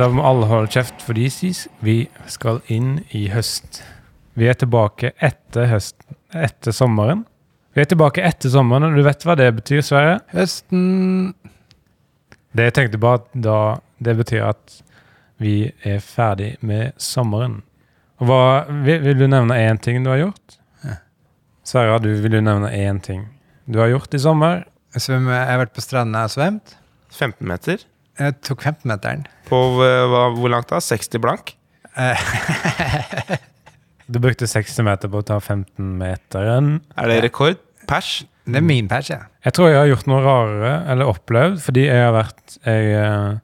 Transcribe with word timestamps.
Da 0.00 0.06
må 0.08 0.22
alle 0.24 0.46
holde 0.48 0.70
kjeft, 0.72 1.02
for 1.04 1.12
de 1.12 1.26
sies 1.28 1.66
vi 1.84 2.06
skal 2.30 2.62
inn 2.72 3.02
i 3.12 3.26
høst. 3.28 3.82
Vi 4.32 4.46
er 4.48 4.56
tilbake 4.56 5.10
etter 5.20 5.66
høsten, 5.68 6.16
etter 6.32 6.72
sommeren. 6.72 7.26
Vi 7.76 7.82
er 7.82 7.90
tilbake 7.90 8.24
etter 8.24 8.48
sommeren, 8.54 8.86
og 8.88 8.96
du 8.96 9.04
vet 9.04 9.26
hva 9.28 9.36
det 9.36 9.50
betyr, 9.58 9.82
Sverre? 9.84 10.14
Høsten 10.32 11.34
Det 12.56 12.70
jeg 12.70 12.76
tenkte 12.78 13.02
på 13.02 13.12
at 13.18 13.28
da, 13.36 13.58
det 14.00 14.16
betyr 14.22 14.48
at 14.48 14.78
vi 15.40 15.68
er 15.84 16.00
ferdig 16.00 16.54
med 16.64 16.96
sommeren. 16.96 17.60
Og 18.20 18.30
hva, 18.30 18.40
vil, 18.86 19.04
vil 19.04 19.20
du 19.20 19.28
nevne 19.28 19.60
én 19.60 19.84
ting 19.84 20.00
du 20.00 20.10
har 20.14 20.24
gjort? 20.24 20.58
Ja. 20.80 20.96
Sverre, 21.68 22.00
du, 22.00 22.10
vil 22.24 22.38
du 22.38 22.40
nevne 22.40 22.72
én 22.72 23.04
ting 23.04 23.28
du 23.68 23.82
har 23.84 23.92
gjort 23.92 24.16
i 24.16 24.24
sommer? 24.24 24.64
Jeg, 24.96 25.04
svømmer, 25.04 25.36
jeg 25.36 25.52
har 25.52 25.64
vært 25.66 25.76
på 25.76 25.84
stranda 25.84 26.24
og 26.24 26.32
svømt. 26.32 26.78
15 27.12 27.44
meter. 27.46 27.89
Jeg 28.20 28.36
tok 28.44 28.62
15-meteren. 28.66 29.22
På 29.48 29.58
eh, 29.84 30.02
hva, 30.12 30.26
hvor 30.36 30.52
langt 30.52 30.68
da? 30.72 30.80
60 30.84 31.22
blank? 31.24 31.54
Eh, 31.96 32.20
Du 34.10 34.18
brukte 34.18 34.46
60 34.50 34.82
meter 34.82 35.10
på 35.12 35.20
å 35.20 35.26
ta 35.26 35.36
15-meteren. 35.38 36.72
Er 36.98 37.10
det 37.12 37.20
rekord? 37.28 37.60
Pers? 37.90 38.24
det 38.50 38.58
er 38.58 38.64
min 38.66 38.88
pers, 38.90 39.08
ja. 39.12 39.20
Jeg 39.46 39.54
tror 39.54 39.68
jeg 39.70 39.78
har 39.78 39.86
gjort 39.92 40.08
noe 40.10 40.20
rarere, 40.24 40.72
eller 40.90 41.10
opplevd, 41.12 41.60
fordi 41.62 41.84
jeg 41.86 42.00
har 42.02 42.14
vært 42.16 42.56
Jeg 42.66 42.88
eh, 42.98 43.36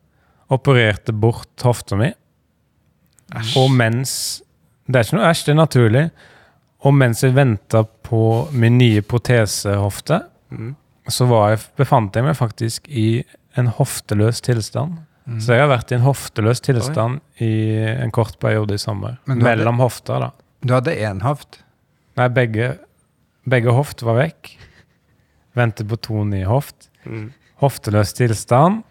opererte 0.54 1.14
bort 1.14 1.62
hofta 1.66 1.98
mi, 1.98 2.08
og 3.58 3.70
mens 3.74 4.12
Det 4.86 4.98
er 5.00 5.06
ikke 5.06 5.16
noe 5.18 5.28
æsj, 5.30 5.44
det 5.46 5.52
er 5.54 5.58
naturlig. 5.60 6.02
Og 6.86 6.94
mens 6.94 7.22
jeg 7.24 7.34
venta 7.34 7.80
på 8.06 8.20
min 8.54 8.76
nye 8.78 9.02
protesehofte, 9.02 10.20
Mm. 10.50 10.76
så 11.10 11.26
var 11.26 11.48
jeg, 11.50 11.58
befant 11.78 12.14
jeg 12.14 12.22
meg 12.22 12.36
faktisk 12.38 12.84
i 12.86 13.24
en 13.56 13.66
hofteløs 13.72 14.40
tilstand. 14.44 14.98
Mm. 15.26 15.40
Så 15.42 15.54
jeg 15.56 15.64
har 15.64 15.70
vært 15.72 15.90
i 15.90 15.96
en 15.96 16.04
hofteløs 16.06 16.60
tilstand 16.62 17.20
i 17.42 17.50
en 17.96 18.12
kort 18.14 18.36
periode 18.42 18.74
i 18.76 18.78
sommer. 18.78 19.16
Mellom 19.26 19.74
hadde- 19.74 19.82
hofter, 19.82 20.20
da. 20.20 20.30
Du 20.66 20.74
hadde 20.74 20.94
én 20.96 21.20
hoft. 21.22 21.60
Nei, 22.16 22.28
begge, 22.28 22.78
begge 23.48 23.72
hoft 23.74 24.02
var 24.02 24.14
vekk. 24.20 24.52
Ventet 25.56 25.88
på 25.88 25.96
to 26.00 26.24
nye 26.24 26.46
hoft. 26.46 26.88
Mm. 27.04 27.32
Hofteløs 27.62 28.12
tilstand. 28.14 28.82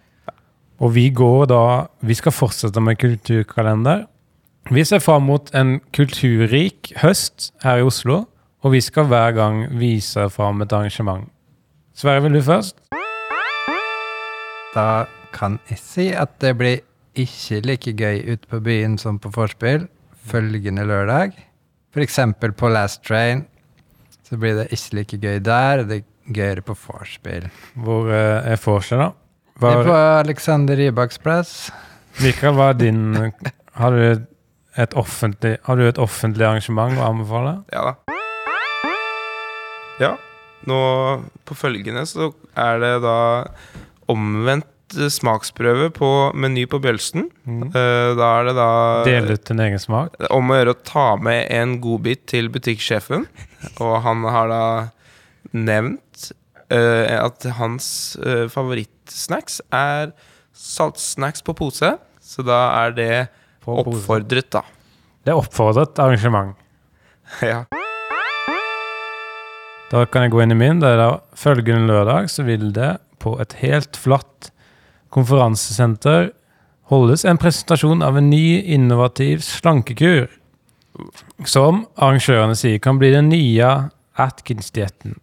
Og 0.82 0.92
vi 0.94 1.10
går 1.10 1.46
da 1.48 1.88
Vi 2.04 2.14
skal 2.14 2.32
fortsette 2.36 2.82
med 2.84 2.98
kulturkalender. 3.00 4.06
Vi 4.72 4.84
ser 4.84 5.00
fram 5.00 5.24
mot 5.30 5.50
en 5.56 5.80
kulturrik 5.94 6.92
høst 6.98 7.52
her 7.64 7.78
i 7.78 7.86
Oslo. 7.86 8.26
Og 8.64 8.72
vi 8.74 8.82
skal 8.82 9.06
hver 9.06 9.32
gang 9.36 9.68
vise 9.78 10.30
fram 10.34 10.62
et 10.62 10.74
arrangement. 10.74 11.30
Sverre, 11.96 12.22
vil 12.26 12.34
du 12.34 12.42
først? 12.42 12.76
Da 14.76 15.06
kan 15.36 15.58
jeg 15.70 15.80
si 15.80 16.06
at 16.12 16.34
det 16.44 16.52
blir 16.60 16.82
ikke 17.16 17.62
like 17.64 17.94
gøy 17.96 18.26
ute 18.34 18.50
på 18.52 18.60
byen 18.64 18.98
som 19.00 19.20
på 19.24 19.32
vorspiel 19.32 19.88
følgende 20.28 20.84
lørdag. 20.88 21.36
Eksempel 21.96 22.52
på 22.52 22.68
Last 22.74 23.06
Train 23.08 23.46
så 24.28 24.36
blir 24.42 24.58
det 24.58 24.66
ikke 24.76 24.98
like 25.00 25.20
gøy 25.22 25.40
der. 25.46 25.86
Det 25.88 26.02
er 26.02 26.34
gøyere 26.36 26.66
på 26.66 26.76
vorspiel. 26.76 27.48
Hvor 27.80 28.12
eh, 28.12 28.52
er 28.52 28.60
forspill 28.60 29.00
da? 29.00 29.10
Det 29.56 29.72
er 29.72 29.88
på 29.88 29.96
Alexander 29.96 30.76
Rybaks 30.76 31.22
plass. 31.24 31.54
Mikael, 32.20 32.56
hva 32.58 32.74
er 32.74 32.80
din 32.80 33.16
Har 33.80 33.96
du 33.96 34.26
et 34.76 34.94
offentlig, 35.00 35.56
har 35.64 35.80
du 35.80 35.86
et 35.88 36.00
offentlig 36.00 36.44
arrangement 36.44 37.00
å 37.00 37.08
anbefale? 37.14 37.62
Ja 37.72 37.88
da. 37.88 37.96
Ja. 40.04 40.16
Nå 40.68 40.80
på 41.48 41.56
følgende 41.56 42.04
så 42.10 42.34
er 42.58 42.80
det 42.82 42.94
da 43.04 43.18
omvendt 44.12 44.96
eh, 44.98 45.10
smaksprøve 45.12 45.90
på 45.96 46.10
Meny 46.38 46.66
på 46.70 46.80
Bjølsen. 46.84 47.30
Mm. 47.46 47.68
Eh, 47.70 48.12
Da 48.20 48.30
er 48.40 48.50
det 48.50 48.56
da 48.58 48.70
Dele 49.08 49.38
ut 49.38 49.46
din 49.50 49.64
egen 49.66 49.82
smak? 49.82 50.16
om 50.30 50.52
å 50.52 50.60
gjøre 50.60 50.76
å 50.76 50.82
ta 50.86 51.08
med 51.18 51.48
en 51.54 51.78
godbit 51.84 52.26
til 52.32 52.50
butikksjefen. 52.54 53.26
Og 53.82 53.96
han 54.06 54.24
har 54.30 54.52
da 54.52 54.64
nevnt 55.56 56.32
uh, 56.74 57.06
at 57.22 57.46
hans 57.60 57.88
uh, 58.20 58.46
favorittsnacks 58.52 59.62
er 59.72 60.12
saltsnacks 60.56 61.42
på 61.46 61.54
pose. 61.58 61.94
Så 62.22 62.44
da 62.46 62.60
er 62.84 62.96
det 62.98 63.12
På 63.64 63.78
oppfordret, 63.82 64.50
da. 64.52 64.62
Det 65.26 65.32
er 65.34 65.40
oppfordret 65.40 65.98
arrangement. 66.02 66.56
ja. 67.42 67.64
Da 69.92 70.04
kan 70.10 70.26
jeg 70.26 70.34
gå 70.34 70.42
inn 70.44 70.54
i 70.54 70.58
min. 70.58 70.82
Det 70.82 70.90
er 70.96 71.00
da 71.00 71.10
følgende 71.38 71.90
lørdag 71.94 72.30
så 72.34 72.46
vil 72.46 72.72
det 72.76 72.96
på 73.26 73.36
et 73.42 73.58
helt 73.66 73.98
flatt 73.98 74.52
konferansesenter 75.16 76.30
holdes 76.92 77.26
en 77.26 77.40
presentasjon 77.42 78.04
av 78.06 78.18
en 78.20 78.30
ny, 78.30 78.62
innovativ 78.62 79.42
slankekur. 79.46 80.30
Som 81.50 81.86
arrangørene 82.00 82.56
sier 82.58 82.80
kan 82.84 83.00
bli 83.02 83.12
den 83.16 83.30
nye 83.32 83.72
Atkins-dietten. 84.22 85.18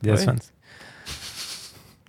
De 0.00 0.12
er 0.14 0.20
svenske. 0.20 0.54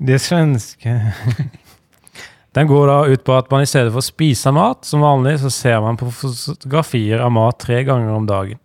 De 0.01 0.15
er 0.17 0.21
svenske. 0.21 0.95
Den 2.55 2.67
går 2.67 2.89
da 2.89 2.97
ut 3.07 3.23
på 3.23 3.35
at 3.37 3.47
man 3.51 3.63
i 3.63 3.69
stedet 3.69 3.93
for 3.93 4.01
å 4.01 4.05
spise 4.05 4.51
mat 4.51 4.83
som 4.83 5.03
vanlig, 5.05 5.37
så 5.39 5.49
ser 5.53 5.79
man 5.83 5.97
på 5.99 6.09
fotografier 6.11 7.23
av 7.23 7.31
mat 7.31 7.61
tre 7.63 7.79
ganger 7.87 8.11
om 8.11 8.27
dagen. 8.27 8.59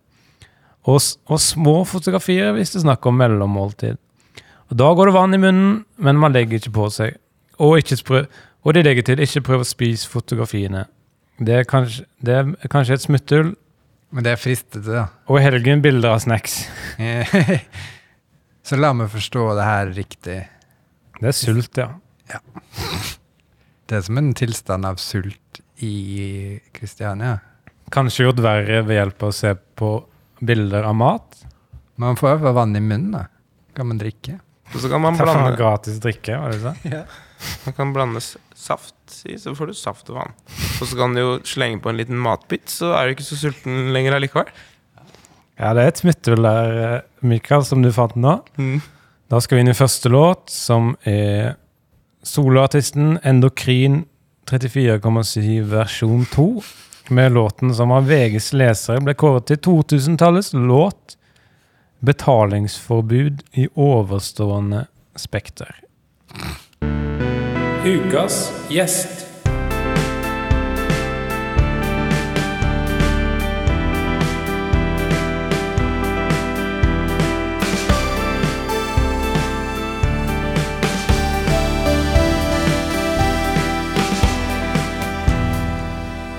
Og, 0.86 0.98
og 1.30 1.40
små 1.42 1.76
fotografier 1.86 2.52
hvis 2.56 2.74
det 2.74 2.80
er 2.80 2.86
snakk 2.88 3.06
om 3.06 3.16
mellommåltid. 3.18 4.00
Og 4.70 4.76
Da 4.76 4.88
går 4.94 5.10
det 5.10 5.14
vann 5.14 5.34
i 5.34 5.38
munnen, 5.38 5.84
men 5.96 6.18
man 6.18 6.34
legger 6.34 6.58
ikke 6.58 6.74
på 6.74 6.88
seg. 6.90 7.16
Og, 7.58 7.78
ikke 7.78 8.26
og 8.66 8.74
de 8.74 8.82
legger 8.82 9.06
til 9.06 9.22
ikke 9.22 9.44
prøv 9.46 9.62
å 9.62 9.68
spise 9.68 10.08
fotografiene. 10.10 10.86
Det 11.38 11.60
er 11.60 11.68
kanskje, 11.68 12.04
det 12.24 12.34
er 12.34 12.72
kanskje 12.72 12.96
et 12.96 13.04
smutthull. 13.04 13.54
Men 14.10 14.24
det 14.24 14.32
er 14.32 14.40
fristete, 14.40 14.86
da. 14.86 15.06
Og 15.28 15.38
i 15.38 15.44
helgen 15.44 15.82
bilder 15.84 16.16
av 16.16 16.22
snacks. 16.24 16.64
Så 18.66 18.78
la 18.80 18.92
meg 18.96 19.12
forstå 19.12 19.44
det 19.58 19.66
her 19.66 19.92
riktig. 19.94 20.38
Det 21.20 21.28
er 21.30 21.36
sult, 21.36 21.78
ja. 21.78 21.90
Det 23.86 23.98
er 23.98 24.02
som 24.02 24.18
en 24.18 24.32
tilstand 24.34 24.88
av 24.88 24.98
sult 24.98 25.60
i 25.84 26.58
Kristiania. 26.74 27.36
Kanskje 27.94 28.26
gjort 28.26 28.42
verre 28.42 28.80
ved 28.86 28.98
hjelp 28.98 29.22
av 29.22 29.30
å 29.30 29.36
se 29.36 29.52
på 29.78 29.92
bilder 30.42 30.88
av 30.88 30.96
mat. 30.98 31.44
Man 32.02 32.18
får 32.18 32.28
i 32.28 32.32
hvert 32.32 32.48
fall 32.48 32.58
vann 32.58 32.74
i 32.78 32.82
munnen, 32.82 33.14
da. 33.14 33.26
Kan 33.76 33.92
man 33.92 34.00
drikke? 34.00 34.40
Og 34.74 34.82
så 34.82 34.90
kan 34.90 35.02
man 35.02 35.16
Ta 35.16 35.24
faen 35.24 35.42
blande, 35.42 35.56
gratis 35.58 36.00
drikke, 36.02 36.38
var 36.42 36.54
det 36.54 36.72
det? 36.90 37.02
man 37.66 37.76
kan 37.76 37.92
blande 37.94 38.22
saft 38.22 39.20
i, 39.24 39.36
så 39.38 39.54
får 39.54 39.70
du 39.70 39.76
saft 39.78 40.10
og 40.10 40.20
vann. 40.20 40.34
Og 40.80 40.88
så 40.88 40.98
kan 40.98 41.14
du 41.14 41.22
jo 41.22 41.34
slenge 41.46 41.80
på 41.84 41.92
en 41.92 42.00
liten 42.00 42.18
matbit, 42.20 42.66
så 42.72 42.94
er 42.96 43.06
du 43.06 43.16
ikke 43.16 43.28
så 43.28 43.38
sulten 43.40 43.92
lenger 43.94 44.18
allikevel. 44.18 44.50
Ja, 45.56 45.72
det 45.72 45.84
er 45.84 45.92
et 45.92 46.02
smutthull 46.02 46.42
der, 46.44 46.80
eh, 46.84 47.04
Mikael, 47.24 47.64
som 47.64 47.84
du 47.84 47.92
fant 47.94 48.16
nå. 48.20 48.40
Mm. 48.60 48.82
Da 49.32 49.40
skal 49.40 49.56
vi 49.56 49.64
inn 49.64 49.72
i 49.72 49.78
første 49.78 50.10
låt, 50.12 50.50
som 50.52 50.94
er 51.08 51.56
soloartisten 52.26 53.16
Endokrin 53.24 54.04
34,7 54.50 55.64
versjon 55.70 56.26
2. 56.32 56.62
Med 57.08 57.32
låten 57.32 57.74
som 57.74 57.92
av 57.94 58.08
VGs 58.10 58.52
lesere 58.58 59.02
ble 59.02 59.14
kåret 59.18 59.46
til 59.46 59.60
2000-tallets 59.62 60.52
låt 60.58 61.15
'Betalingsforbud 62.00 63.42
i 63.52 63.68
overstående 63.74 64.86
spekter'. 65.16 65.80
Ukas 67.86 68.52
gjest. 68.68 69.26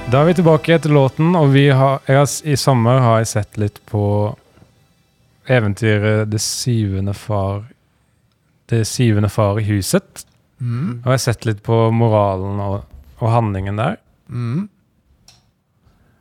Da 0.08 0.22
er 0.22 0.30
vi 0.30 0.34
tilbake 0.38 0.72
etter 0.72 0.94
låten, 0.96 1.34
og 1.36 1.50
vi 1.52 1.66
har, 1.76 2.00
jeg 2.08 2.28
i 2.48 2.56
sommer 2.56 3.02
har 3.04 3.18
jeg 3.20 3.28
sett 3.28 3.58
litt 3.60 3.82
på 3.92 4.04
eventyret 5.48 6.30
'Det 6.30 6.42
syvende 6.42 7.14
far' 7.14 7.64
Det 8.70 8.86
syvende 8.88 9.30
far 9.30 9.60
i 9.60 9.64
huset. 9.64 10.26
Mm. 10.60 11.00
Og 11.00 11.06
jeg 11.06 11.12
har 11.14 11.18
sett 11.18 11.46
litt 11.46 11.64
på 11.64 11.92
moralen 11.92 12.60
og, 12.60 12.84
og 13.22 13.32
handlingen 13.32 13.78
der. 13.78 13.96
Mm. 14.28 14.68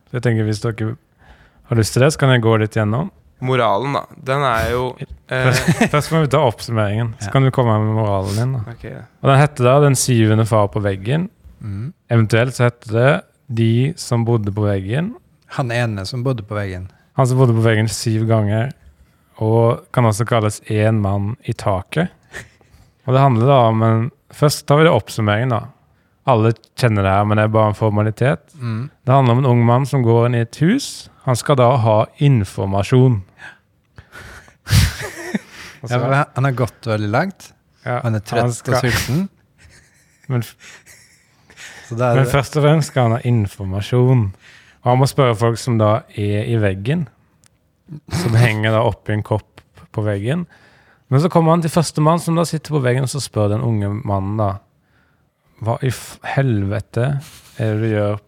Så 0.07 0.13
jeg 0.17 0.23
tenker 0.23 0.43
Hvis 0.47 0.61
dere 0.63 0.95
har 1.67 1.75
lyst 1.75 1.93
til 1.93 2.01
det, 2.05 2.13
så 2.13 2.19
kan 2.19 2.29
jeg 2.29 2.41
gå 2.45 2.53
litt 2.61 2.77
gjennom. 2.77 3.09
Moralen, 3.43 3.93
da. 3.93 4.05
Den 4.23 4.41
er 4.47 4.69
jo 4.71 4.95
eh, 5.29 5.43
Først, 5.51 5.91
først 5.91 6.11
må 6.13 6.21
vi 6.23 6.27
ta 6.33 6.39
oppsummeringen, 6.47 7.13
så 7.19 7.27
Ja. 7.27 7.31
kan 7.35 7.43
du 7.43 7.51
komme 7.51 7.75
med 7.83 7.93
moralen 7.93 8.35
din. 8.39 8.53
da. 8.53 8.59
ok, 8.71 8.85
Og 9.21 9.29
Den 9.29 9.39
heter 9.39 9.63
da 9.63 9.79
'Den 9.79 9.95
syvende 9.95 10.45
far 10.45 10.67
på 10.67 10.79
veggen'. 10.79 11.29
Mm. 11.59 11.93
Eventuelt 12.09 12.55
så 12.55 12.63
heter 12.63 12.91
det 12.93 13.21
'De 13.53 13.93
som 13.97 14.25
bodde 14.25 14.51
på 14.51 14.61
veggen'. 14.63 15.13
Han 15.47 15.71
ene 15.71 16.05
som 16.05 16.23
bodde 16.23 16.43
på 16.43 16.55
veggen. 16.55 16.89
Han 17.17 17.27
som 17.27 17.37
bodde 17.37 17.53
på 17.53 17.61
veggen 17.63 17.87
syv 17.87 18.25
ganger, 18.27 18.71
og 19.43 19.85
kan 19.93 20.05
også 20.09 20.25
kalles 20.27 20.61
én 20.71 21.01
mann 21.03 21.35
i 21.45 21.53
taket. 21.53 22.09
Og 23.07 23.13
det 23.15 23.21
handler 23.23 23.47
da 23.47 23.59
om 23.71 23.83
en 23.83 24.05
Først 24.37 24.65
tar 24.67 24.75
vi 24.81 24.83
det 24.83 24.91
oppsummeringen, 24.91 25.53
da. 25.53 25.59
Alle 26.27 26.49
kjenner 26.75 27.05
det 27.05 27.11
her, 27.13 27.23
men 27.25 27.39
det 27.39 27.45
er 27.47 27.51
bare 27.53 27.69
en 27.71 27.77
formalitet. 27.79 28.41
Mm. 28.59 28.89
Det 29.07 29.13
handler 29.13 29.31
om 29.31 29.39
en 29.39 29.47
ung 29.53 29.61
mann 29.65 29.85
som 29.87 30.03
går 30.03 30.25
inn 30.27 30.35
i 30.35 30.41
et 30.43 30.57
hus. 30.59 31.07
Han 31.23 31.35
skal 31.39 31.55
da 31.55 31.69
ha 31.79 31.93
informasjon. 32.19 33.21
Og 34.67 35.89
Ja, 35.93 36.25
han 36.35 36.43
har 36.49 36.51
gått 36.59 36.87
veldig 36.91 37.09
langt. 37.13 37.53
ja, 37.85 38.01
Han 38.03 38.15
er 38.15 38.19
trøtt 38.27 38.53
skal- 38.59 38.75
og 38.75 38.81
sulten. 38.83 39.29
Men, 40.27 40.43
Så 41.87 41.95
men 41.95 42.25
først 42.27 42.57
og 42.59 42.63
fremst 42.67 42.91
skal 42.91 43.03
han 43.07 43.11
ha 43.15 43.19
informasjon. 43.23 44.25
Og 44.83 44.91
han 44.91 44.99
må 44.99 45.07
spørre 45.07 45.35
folk 45.39 45.57
som 45.57 45.77
da 45.79 46.01
er 46.17 46.43
i 46.43 46.57
veggen. 46.59 47.07
Som 48.11 48.35
henger 48.35 48.75
da 48.75 48.85
oppi 48.87 49.15
en 49.15 49.25
kopp 49.25 49.61
på 49.95 50.03
veggen. 50.05 50.45
Men 51.07 51.23
så 51.23 51.29
kommer 51.31 51.55
han 51.55 51.63
til 51.63 51.71
førstemann 51.71 52.19
som 52.19 52.35
da 52.35 52.43
sitter 52.47 52.75
på 52.75 52.83
veggen, 52.83 53.07
og 53.07 53.11
så 53.11 53.21
spør 53.23 53.53
den 53.53 53.63
unge 53.65 53.89
mannen 54.07 54.39
da 54.41 54.57
Hva 55.63 55.77
i 55.81 55.89
helvete 56.35 57.05
er 57.57 57.71
det 57.71 57.77
du 57.81 57.87
gjør? 57.93 58.19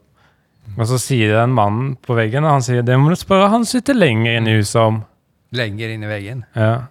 Og 0.77 0.87
så 0.89 0.99
sier 1.01 1.33
den 1.35 1.53
mannen 1.57 1.95
på 2.01 2.15
veggen, 2.17 2.45
og 2.45 2.57
han 2.57 2.63
sier 2.65 2.85
det 2.85 2.97
må 2.97 3.11
du 3.11 3.19
spørre 3.19 3.51
han 3.51 3.67
sitter 3.67 3.97
lenger 3.97 4.37
inne 4.37 4.53
i 4.53 4.61
huset 4.61 4.79
om. 4.81 5.03
lenger 5.51 5.89
inn 5.89 6.05
i 6.05 6.09
veggen. 6.09 6.43
Ja. 6.53 6.89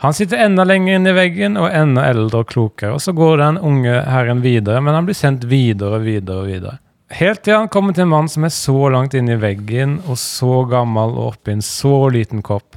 Han 0.00 0.14
sitter 0.16 0.40
enda 0.40 0.64
lenger 0.64 0.96
inn 0.96 1.08
i 1.10 1.12
veggen 1.12 1.58
og 1.60 1.68
enda 1.74 2.06
eldre 2.08 2.40
og 2.40 2.48
klokere. 2.48 2.94
Og 2.96 3.02
så 3.04 3.12
går 3.12 3.36
den 3.42 3.58
unge 3.58 3.98
herren 4.08 4.40
videre, 4.40 4.80
men 4.80 4.94
han 4.96 5.08
blir 5.08 5.18
sendt 5.18 5.44
videre 5.50 5.98
og 5.98 6.06
videre 6.06 6.44
og 6.44 6.48
videre. 6.48 6.78
Helt 7.10 7.42
til 7.42 7.56
han 7.58 7.68
kommer 7.72 7.94
til 7.96 8.04
en 8.06 8.12
mann 8.12 8.28
som 8.30 8.44
er 8.46 8.52
så 8.54 8.76
langt 8.92 9.14
inni 9.18 9.34
i 9.34 9.40
veggen 9.42 9.96
og 10.06 10.18
så 10.20 10.60
gammel 10.70 11.16
og 11.18 11.32
oppi 11.32 11.56
en 11.56 11.64
så 11.64 11.92
liten 12.14 12.42
kopp 12.46 12.76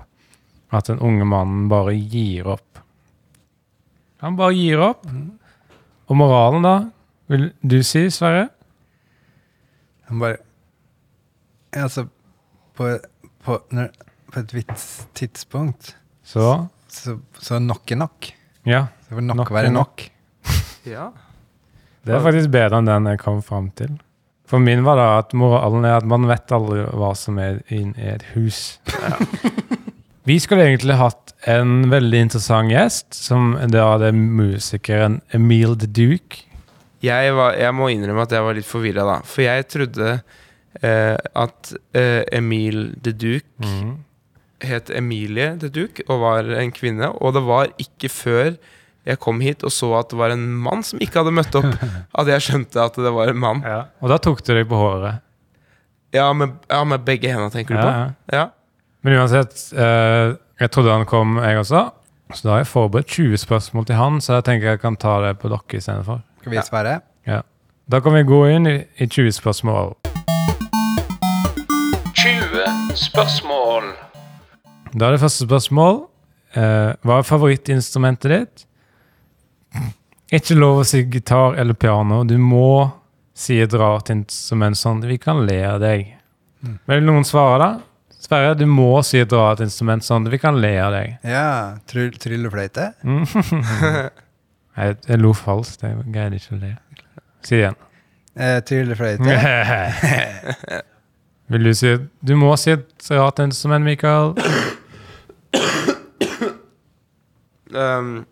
at 0.73 0.87
den 0.89 0.97
unge 1.05 1.25
mannen 1.29 1.67
bare 1.69 1.93
gir 1.93 2.47
opp. 2.49 2.79
Han 4.23 4.37
bare 4.39 4.55
gir 4.57 4.81
opp. 4.81 5.03
Og 6.09 6.17
moralen, 6.17 6.65
da? 6.65 6.73
Vil 7.29 7.51
du 7.61 7.75
si, 7.85 8.07
Sverre? 8.11 8.47
Han 10.09 10.19
bare 10.23 10.39
Altså, 11.73 12.03
på, 12.77 12.89
på, 13.45 13.55
når, 13.73 13.87
på 14.33 14.39
et 14.43 14.51
visst 14.53 15.07
tidspunkt 15.17 15.95
Så 16.23 16.67
så, 16.93 17.15
så 17.41 17.57
nok 17.59 17.89
er 17.91 17.97
nok. 17.97 18.27
ja. 18.69 18.83
Så 19.07 19.15
får 19.15 19.21
nok, 19.25 19.37
Nok 19.39 19.51
være 19.51 19.71
nok. 19.73 20.03
nok. 20.03 20.03
Ja. 20.85 21.07
Det 22.05 22.13
er 22.13 22.21
faktisk 22.21 22.51
bedre 22.53 22.77
enn 22.81 22.89
den 22.89 23.07
jeg 23.09 23.19
kom 23.21 23.39
fram 23.45 23.69
til. 23.77 23.95
For 24.49 24.59
min 24.59 24.83
var 24.85 24.99
da 24.99 25.09
at 25.21 25.33
moralen 25.37 25.85
er 25.87 26.01
at 26.01 26.07
man 26.09 26.27
vet 26.29 26.51
aldri 26.53 26.83
hva 26.91 27.13
som 27.17 27.39
er 27.41 27.61
inne 27.73 27.95
i 27.97 28.09
et 28.13 28.25
hus. 28.33 28.79
Vi 30.27 30.37
skulle 30.39 30.65
egentlig 30.67 30.95
hatt 30.99 31.33
en 31.51 31.89
veldig 31.91 32.19
interessant 32.27 32.71
gjest, 32.71 33.11
som 33.15 33.57
da 33.71 33.89
er 34.07 34.15
musikeren 34.15 35.19
Emil 35.35 35.75
the 35.79 35.89
Duke. 35.89 36.45
Jeg, 37.03 37.33
var, 37.35 37.57
jeg 37.59 37.75
må 37.75 37.89
innrømme 37.91 38.23
at 38.23 38.31
jeg 38.31 38.45
var 38.45 38.55
litt 38.55 38.67
forvirra 38.67 39.03
da. 39.07 39.17
For 39.27 39.43
jeg 39.43 39.67
trodde 39.67 40.13
eh, 40.79 41.17
at 41.17 41.73
eh, 41.99 42.21
Emil 42.31 42.93
de 43.03 43.11
Duc 43.11 43.65
het 44.63 44.87
Emilie 44.95 45.49
de 45.59 45.67
Duc 45.67 45.99
og 46.07 46.21
var 46.23 46.47
en 46.55 46.71
kvinne. 46.71 47.11
Og 47.19 47.35
det 47.35 47.43
var 47.43 47.73
ikke 47.81 48.11
før 48.11 48.55
jeg 49.07 49.19
kom 49.19 49.41
hit 49.43 49.63
og 49.67 49.73
så 49.73 49.89
at 49.99 50.11
det 50.13 50.19
var 50.19 50.33
en 50.33 50.45
mann 50.63 50.83
som 50.87 51.01
ikke 51.03 51.21
hadde 51.21 51.33
møtt 51.35 51.55
opp, 51.59 51.69
at 52.19 52.31
jeg 52.31 52.45
skjønte 52.47 52.83
at 52.83 52.99
det 53.03 53.13
var 53.15 53.31
en 53.33 53.39
mann. 53.39 53.63
Og 54.01 54.11
da 54.11 54.19
tok 54.21 54.43
du 54.45 54.53
deg 54.55 54.67
på 54.69 54.79
håret. 54.79 55.23
Ja, 56.13 56.29
med, 56.37 56.59
ja, 56.69 56.83
med 56.85 57.03
begge 57.07 57.31
hendene, 57.31 57.51
tenker 57.53 57.75
du 57.75 57.81
på? 57.81 57.89
ja. 57.89 58.11
Ja. 58.33 58.49
Men 59.03 59.17
uansett, 59.19 59.57
eh, 59.75 60.37
jeg 60.61 60.71
trodde 60.71 60.93
han 60.95 61.03
kom, 61.09 61.35
jeg 61.43 61.57
også. 61.59 61.89
Så 62.31 62.45
da 62.45 62.53
har 62.53 62.61
jeg 62.61 62.69
forberedt 62.71 63.09
20 63.11 63.41
spørsmål 63.41 63.89
til 63.89 63.97
han, 63.99 64.21
så 64.23 64.37
jeg 64.37 64.45
tenker 64.47 64.69
jeg 64.71 64.79
kan 64.79 64.95
ta 64.95 65.17
det 65.25 65.33
på 65.41 65.51
dere 65.51 65.81
istedenfor. 65.81 66.21
Skal 66.39 66.55
vi 66.55 66.63
svare? 66.63 67.01
Da 67.91 67.99
kan 67.99 68.13
vi 68.15 68.23
gå 68.23 68.37
inn 68.47 68.67
i, 68.67 68.77
i 69.03 69.05
20 69.11 69.33
spørsmål. 69.35 69.89
20 72.15 72.95
spørsmål. 72.95 73.89
Da 74.95 75.09
er 75.09 75.17
det 75.17 75.19
første 75.19 75.43
spørsmål. 75.43 75.99
Eh, 76.55 76.93
hva 77.03 77.17
er 77.19 77.27
favorittinstrumentet 77.27 78.31
ditt? 78.31 78.63
Ikke 80.33 80.55
lov 80.57 80.81
å 80.81 80.85
si 80.87 81.03
gitar 81.05 81.57
eller 81.61 81.77
piano. 81.77 82.23
Du 82.25 82.37
må 82.41 82.89
si 83.37 83.59
et 83.61 83.73
rart 83.77 84.09
instrument 84.13 84.77
sånn 84.77 85.01
vi 85.05 85.17
kan 85.21 85.43
le 85.45 85.59
av 85.67 85.81
deg. 85.83 86.13
Vil 86.89 87.03
noen 87.05 87.25
svare, 87.27 87.59
da? 87.59 87.71
Sverre, 88.23 88.53
du 88.55 88.63
må 88.69 89.01
si 89.03 89.19
et 89.19 89.33
rart 89.35 89.59
instrument 89.65 90.05
sånn 90.05 90.29
vi 90.31 90.39
kan 90.39 90.55
le 90.63 90.71
av 90.79 90.93
deg. 90.95 91.17
Ja. 91.27 91.47
Tryll, 91.91 92.13
tryllefløyte? 92.23 92.93
Jeg, 93.03 94.95
jeg 95.09 95.19
lo 95.19 95.33
falskt. 95.35 95.83
Jeg 95.83 96.05
greide 96.07 96.39
ikke 96.39 96.55
å 96.55 96.61
le. 96.61 96.71
Si 97.43 97.57
det 97.57 97.61
igjen. 97.65 97.77
Eh, 98.33 98.57
tryllefløyte? 98.65 99.37
Vil 101.53 101.67
du 101.67 101.73
si 101.77 101.91
Du 102.25 102.33
må 102.39 102.55
si 102.57 102.71
et 102.73 103.09
rart 103.11 103.43
instrument, 103.43 103.85
Mikael. 103.85 104.33
Um, 107.73 108.27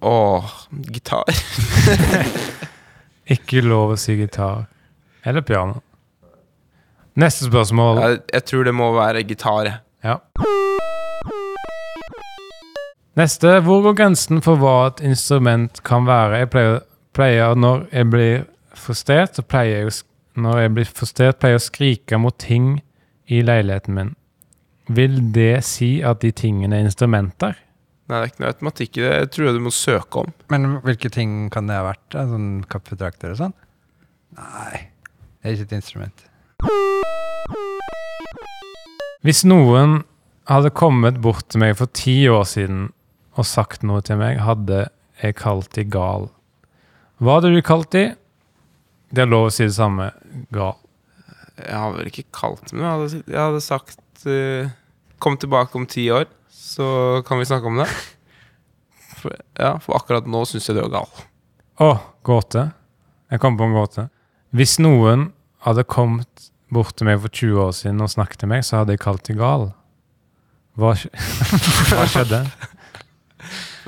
Åh, 0.00 0.44
gitar. 0.70 1.24
Ikke 3.34 3.60
lov 3.60 3.94
å 3.94 4.00
si 4.00 4.16
gitar. 4.16 4.64
Eller 5.24 5.44
piano. 5.44 5.82
Neste 7.20 7.50
spørsmål. 7.50 8.00
Jeg, 8.00 8.20
jeg 8.32 8.44
tror 8.48 8.64
det 8.64 8.74
må 8.74 8.90
være 8.96 9.24
gitar. 9.28 9.70
Ja. 10.04 10.16
Neste. 13.20 13.58
Hvor 13.66 13.82
går 13.84 13.98
grensen 13.98 14.40
for 14.44 14.60
hva 14.60 14.76
et 14.88 15.02
instrument 15.04 15.82
kan 15.84 16.08
være? 16.08 16.40
Jeg 16.44 16.50
pleier, 16.54 16.78
pleier 17.12 17.58
når 17.58 17.84
jeg 17.92 18.10
blir 18.10 18.46
frustrert, 18.78 19.36
så 19.36 19.44
pleier 19.44 19.84
jeg 19.84 20.00
når 20.40 20.62
jeg 20.62 20.74
blir 20.78 20.88
frustrert, 20.88 21.40
pleier 21.42 21.58
jeg 21.58 21.60
å 21.60 21.66
skrike 21.66 22.20
mot 22.22 22.36
ting 22.40 22.78
i 23.28 23.42
leiligheten 23.44 23.96
min. 23.98 24.14
Vil 24.88 25.18
det 25.34 25.60
si 25.66 25.98
at 26.06 26.22
de 26.24 26.32
tingene 26.32 26.78
er 26.78 26.88
instrumenter? 26.88 27.58
Nei, 28.10 28.18
det 28.18 28.26
er 28.26 28.32
ikke 28.32 28.42
noe 28.42 28.50
automatikk 28.50 28.96
i 28.98 29.02
det. 29.04 29.10
Jeg 29.14 29.28
tror 29.36 29.52
du 29.54 29.60
må 29.62 29.70
søke 29.70 30.22
om. 30.24 30.30
Men 30.50 30.64
hvilke 30.82 31.10
ting 31.14 31.34
kan 31.54 31.68
det 31.70 31.76
ha 31.78 31.84
vært? 31.86 32.02
da? 32.10 32.24
Sånn 32.26 32.48
kaffetrakter 32.66 33.36
og 33.36 33.38
sånn? 33.38 33.54
Nei, 34.34 34.80
det 35.38 35.46
er 35.46 35.54
ikke 35.54 35.68
et 35.68 35.76
instrument. 35.78 36.24
Hvis 39.22 39.44
noen 39.46 40.00
hadde 40.50 40.72
kommet 40.74 41.20
bort 41.22 41.46
til 41.52 41.62
meg 41.62 41.76
for 41.78 41.92
ti 41.94 42.24
år 42.26 42.48
siden 42.50 42.88
og 43.38 43.46
sagt 43.46 43.86
noe 43.86 44.02
til 44.02 44.18
meg, 44.18 44.40
hadde 44.42 44.88
jeg 45.20 45.38
kalt 45.38 45.70
de 45.78 45.86
gal. 45.86 46.26
Hva 47.22 47.38
hadde 47.38 47.52
du 47.54 47.60
kalt 47.62 47.92
de? 47.94 48.08
Det 49.14 49.22
er 49.22 49.30
lov 49.30 49.52
å 49.52 49.54
si 49.54 49.68
det 49.68 49.76
samme. 49.76 50.10
Gal. 50.50 50.74
Jeg 51.60 51.78
hadde 51.78 52.00
vel 52.00 52.10
ikke 52.10 52.28
kalt 52.34 52.70
dem 52.70 52.80
jeg 52.80 52.88
hadde, 52.88 53.22
jeg 53.28 53.36
hadde 53.36 53.58
sagt 53.60 54.22
uh, 54.24 54.70
Kom 55.20 55.34
tilbake 55.36 55.76
om 55.76 55.84
ti 55.84 56.06
år, 56.08 56.24
så 56.60 56.86
kan 57.26 57.40
vi 57.40 57.46
snakke 57.48 57.66
om 57.70 57.80
det. 57.80 57.88
For, 59.20 59.34
ja, 59.60 59.74
for 59.82 59.96
akkurat 59.98 60.28
nå 60.30 60.42
syns 60.48 60.68
jeg 60.68 60.76
du 60.78 60.82
er 60.84 60.92
gal. 60.92 61.08
Å, 61.80 61.90
gåte. 62.26 62.66
Jeg 63.32 63.40
kom 63.42 63.56
på 63.58 63.66
en 63.68 63.74
gåte. 63.76 64.06
Hvis 64.56 64.76
noen 64.82 65.30
hadde 65.64 65.84
kommet 65.88 66.50
bort 66.72 66.94
til 66.98 67.08
meg 67.08 67.20
for 67.22 67.32
20 67.32 67.60
år 67.64 67.72
siden 67.76 68.02
og 68.04 68.10
snakket 68.12 68.42
til 68.44 68.50
meg, 68.52 68.64
så 68.66 68.80
hadde 68.82 68.94
jeg 68.96 69.02
kalt 69.02 69.24
deg 69.28 69.40
gal. 69.40 69.70
Hva, 70.78 70.92
Hva 71.90 72.04
skjedde? 72.10 72.42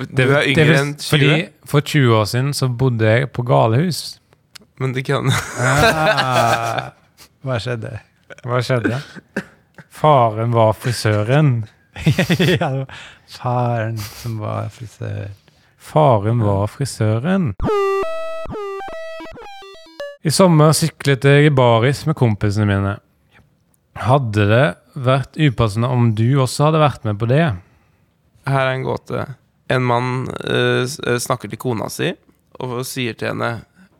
Du 0.09 0.23
er 0.25 0.49
yngre 0.49 0.79
enn 0.81 0.95
20, 0.97 1.07
Fordi 1.13 1.33
for 1.69 1.85
20 1.85 2.17
år 2.19 2.27
siden 2.33 2.51
så 2.57 2.69
bodde 2.69 3.07
jeg 3.13 3.29
på 3.37 3.45
galehus. 3.47 4.19
men 4.81 4.95
det 4.97 5.05
kan 5.07 5.29
Ah, 5.61 6.91
hva 7.45 7.59
skjedde? 7.63 7.93
Hva 8.49 8.59
skjedde? 8.65 8.99
Faren 9.93 10.55
var 10.57 10.73
frisøren. 10.75 11.53
ja, 12.61 12.87
faren 13.29 13.99
som 13.99 14.39
var 14.41 14.69
frisør. 14.73 15.31
Faren 15.83 16.41
var 16.45 16.67
frisøren. 16.71 17.53
I 20.23 20.31
sommer 20.31 20.71
syklet 20.77 21.25
jeg 21.27 21.49
i 21.49 21.55
baris 21.55 22.05
med 22.07 22.17
kompisene 22.19 22.69
mine. 22.69 22.95
Hadde 23.99 24.47
det 24.49 24.67
vært 24.95 25.37
upassende 25.37 25.91
om 25.91 26.13
du 26.17 26.27
også 26.41 26.69
hadde 26.69 26.83
vært 26.83 27.09
med 27.09 27.19
på 27.21 27.29
det? 27.31 27.45
Her 28.49 28.63
er 28.69 28.77
en 28.77 28.87
gåte. 28.87 29.27
En 29.73 29.85
mann 29.87 30.13
uh, 30.47 30.87
snakker 30.87 31.51
til 31.51 31.61
kona 31.61 31.91
si 31.93 32.13
og 32.63 32.83
sier 32.87 33.17
til 33.19 33.33
henne 33.33 33.51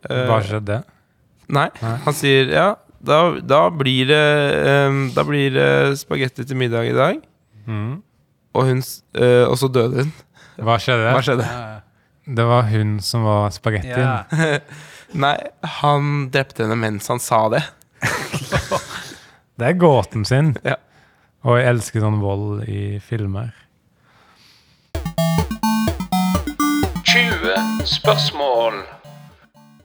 uh, 0.07 0.23
Hva 0.29 0.39
skjedde? 0.45 0.79
Nei, 1.53 1.67
Nei. 1.81 1.93
han 2.05 2.15
sier 2.15 2.51
ja, 2.53 2.67
da, 3.03 3.19
da 3.43 3.65
blir 3.73 4.07
det 4.07 4.25
um, 4.87 4.99
Da 5.11 5.25
blir 5.27 5.51
det 5.51 5.69
spagetti 5.99 6.45
til 6.47 6.59
middag 6.59 6.87
i 6.87 6.95
dag. 6.95 7.21
Mm. 7.67 8.01
Og, 8.53 8.67
hun, 8.69 8.83
eh, 9.17 9.43
og 9.47 9.57
så 9.57 9.69
døde 9.73 10.03
hun. 10.03 10.13
Hva 10.63 10.77
skjedde? 10.81 11.13
Hva 11.15 11.21
skjedde? 11.25 11.47
Det 12.23 12.45
var 12.47 12.67
hun 12.69 12.97
som 13.03 13.25
var 13.27 13.49
spagettien. 13.51 13.99
Ja. 13.99 14.59
Nei, 15.23 15.35
han 15.79 16.29
drepte 16.33 16.63
henne 16.65 16.77
mens 16.79 17.09
han 17.11 17.21
sa 17.21 17.45
det. 17.53 17.63
Det 19.53 19.67
er 19.69 19.75
gåten 19.77 20.23
sin. 20.25 20.55
Ja. 20.65 20.79
Og 21.45 21.59
jeg 21.59 21.67
elsker 21.69 22.01
sånn 22.01 22.17
vold 22.23 22.63
i 22.65 22.97
filmer. 23.03 23.51
20 27.05 27.85
spørsmål. 27.85 28.79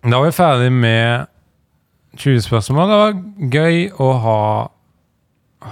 Da 0.07 0.21
er 0.21 0.25
vi 0.25 0.33
ferdig 0.33 0.71
med 0.73 1.27
20 2.17 2.41
spørsmål. 2.47 2.89
Det 2.89 2.99
var 3.03 3.19
gøy 3.59 3.83
å 4.01 4.09
ha, 4.25 4.39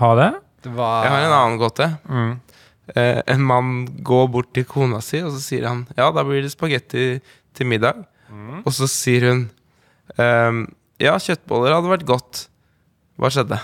ha 0.02 0.10
det. 0.20 0.28
Var 0.64 1.04
Jeg 1.04 1.12
har 1.12 1.24
en 1.26 1.36
annen 1.36 1.58
gåte. 1.60 1.86
Mm. 2.08 2.32
Eh, 2.94 3.20
en 3.34 3.42
mann 3.42 3.72
går 4.06 4.28
bort 4.30 4.52
til 4.54 4.66
kona 4.68 5.00
si, 5.02 5.20
og 5.26 5.32
så 5.34 5.42
sier 5.42 5.66
han 5.66 5.86
Ja, 5.98 6.08
da 6.14 6.22
blir 6.26 6.42
det 6.44 6.52
spagetti 6.54 7.20
til 7.54 7.66
middag. 7.70 8.04
Og 8.64 8.72
så 8.74 8.88
sier 8.90 9.28
hun 9.30 9.46
ehm, 10.18 10.66
Ja, 11.02 11.14
kjøttboller 11.22 11.76
hadde 11.76 11.92
vært 11.92 12.06
godt. 12.08 12.46
Hva 13.20 13.30
skjedde? 13.32 13.58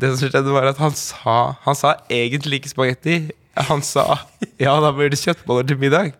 Det 0.00 0.10
som 0.10 0.28
skjedde, 0.28 0.50
var 0.54 0.66
at 0.72 0.80
han 0.82 0.94
sa 0.98 1.54
Han 1.64 1.78
sa 1.78 1.94
egentlig 2.10 2.62
ikke 2.62 2.74
spagetti. 2.74 3.18
Han 3.70 3.84
sa 3.86 4.24
ja, 4.58 4.74
da 4.82 4.90
blir 4.94 5.12
det 5.12 5.20
kjøttboller 5.22 5.66
til 5.68 5.78
middag. 5.78 6.14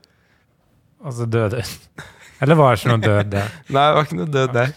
Og 1.03 1.13
så 1.17 1.27
døde 1.27 1.63
hun. 1.63 2.05
Eller 2.43 2.59
var 2.59 2.75
det 2.75 2.81
ikke 2.81 2.93
noe 2.93 3.03
død 3.03 3.33
der? 3.33 3.51
Nei, 3.75 3.83
det 3.83 3.97
var 3.97 4.07
ikke 4.07 4.19
noe 4.19 4.31
død 4.35 4.55
der. 4.55 4.73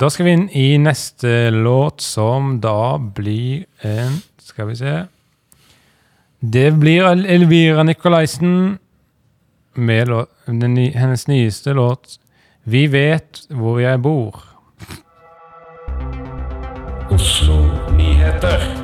Da 0.00 0.08
skal 0.10 0.26
vi 0.26 0.32
inn 0.34 0.48
i 0.50 0.78
neste 0.82 1.50
låt, 1.54 2.00
som 2.02 2.56
da 2.60 2.96
blir 2.98 3.64
en 3.86 4.16
Skal 4.42 4.66
vi 4.72 4.76
se 4.76 4.94
Det 6.42 6.70
blir 6.80 7.06
Elvira 7.06 7.82
Nikolaisen 7.86 8.78
med 9.74 10.08
låt, 10.08 10.28
ny- 10.46 10.92
hennes 10.94 11.26
nyeste 11.28 11.72
låt 11.72 12.18
'Vi 12.64 12.86
vet 12.86 13.46
hvor 13.50 13.78
jeg 13.80 13.98
bor'. 14.00 14.42
Oslo 17.10 17.56
Nyheter. 17.96 18.83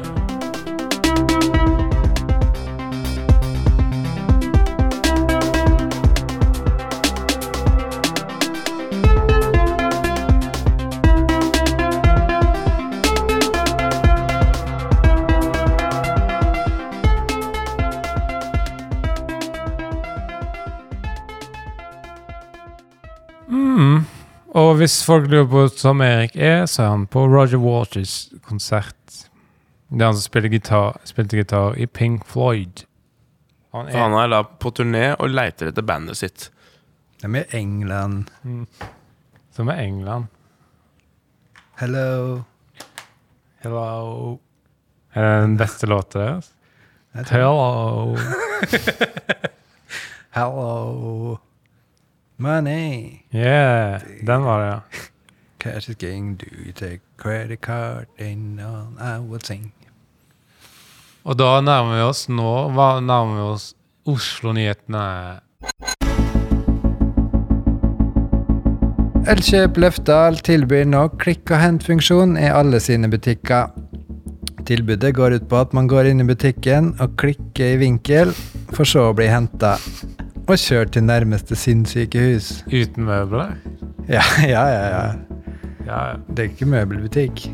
Hvis 24.80 25.00
folk 25.04 25.28
lurer 25.28 25.48
på 25.50 25.64
som 25.76 26.00
Erik 26.04 26.36
er, 26.36 26.64
så 26.70 26.82
er 26.84 26.92
han 26.94 27.06
på 27.10 27.26
Roger 27.28 27.60
Waters 27.60 28.30
konsert. 28.46 28.96
Det 29.90 30.00
er 30.00 30.08
han 30.08 30.16
som 30.16 30.24
spiller 30.24 30.52
gitar, 30.52 30.96
spilte 31.04 31.36
gitar 31.40 31.76
i 31.76 31.86
Pink 31.86 32.24
Floyd. 32.30 32.84
Han 33.74 33.90
er, 33.90 33.98
han 34.00 34.16
er 34.18 34.30
da 34.32 34.40
på 34.42 34.72
turné 34.74 35.10
og 35.18 35.30
leiter 35.30 35.70
etter 35.70 35.84
bandet 35.86 36.18
sitt. 36.18 36.48
Det 37.20 37.28
er 37.28 37.34
med 37.34 37.54
England. 37.54 38.30
som 39.52 39.68
er 39.68 39.82
England. 39.82 40.30
Hello. 41.80 42.44
Hello. 43.62 44.38
Er 45.12 45.22
det 45.22 45.42
den 45.42 45.56
beste 45.60 45.86
låta 45.86 46.18
deres? 46.18 46.52
Hello. 47.28 48.16
Hello. 50.36 51.38
Money. 52.40 53.20
Yeah, 53.34 54.00
den 54.26 54.42
var 54.42 54.60
det, 54.60 54.66
ja. 54.66 54.80
Cash 55.58 55.90
is 55.90 55.96
king. 55.96 56.36
Do 56.36 56.46
you 56.66 56.72
take 56.72 57.00
credit 57.18 57.60
card? 57.60 58.06
Ain't 58.18 58.60
all 58.60 58.86
I 58.98 59.18
will 59.18 59.42
sing. 59.44 59.72
Og 61.24 61.36
da 61.36 61.60
nærmer 61.60 61.98
vi 61.98 62.06
oss 62.06 62.22
nå 62.32 62.52
hva 62.72 62.86
nærmer 63.04 63.36
vi 63.36 63.42
oss 63.44 63.66
Oslo-nyhetene. 64.08 65.02
Elkjøp 69.28 69.76
Løfdal 69.84 70.40
tilbyr 70.40 70.88
nå 70.88 71.02
klikk 71.20 71.52
og 71.52 71.60
hent-funksjon 71.60 72.38
i 72.40 72.48
alle 72.48 72.80
sine 72.80 73.12
butikker. 73.12 73.68
Tilbudet 74.64 75.12
går 75.18 75.36
ut 75.36 75.46
på 75.52 75.60
at 75.60 75.76
man 75.76 75.92
går 75.92 76.08
inn 76.14 76.24
i 76.24 76.28
butikken 76.32 76.94
og 77.04 77.20
klikker 77.20 77.76
i 77.76 77.82
vinkel, 77.84 78.32
for 78.72 78.88
så 78.88 79.10
å 79.10 79.14
bli 79.18 79.28
henta 79.28 79.76
og 80.50 80.60
kjørt 80.60 80.94
til 80.96 81.04
nærmeste 81.06 81.56
sinnssykehus. 81.58 82.64
Uten 82.70 83.06
møbler? 83.06 83.54
Ja, 84.10 84.24
ja, 84.42 84.64
ja, 84.66 84.84
ja. 85.86 86.00
Det 86.30 86.44
er 86.44 86.48
ikke 86.50 86.68
møbelbutikk. 86.70 87.44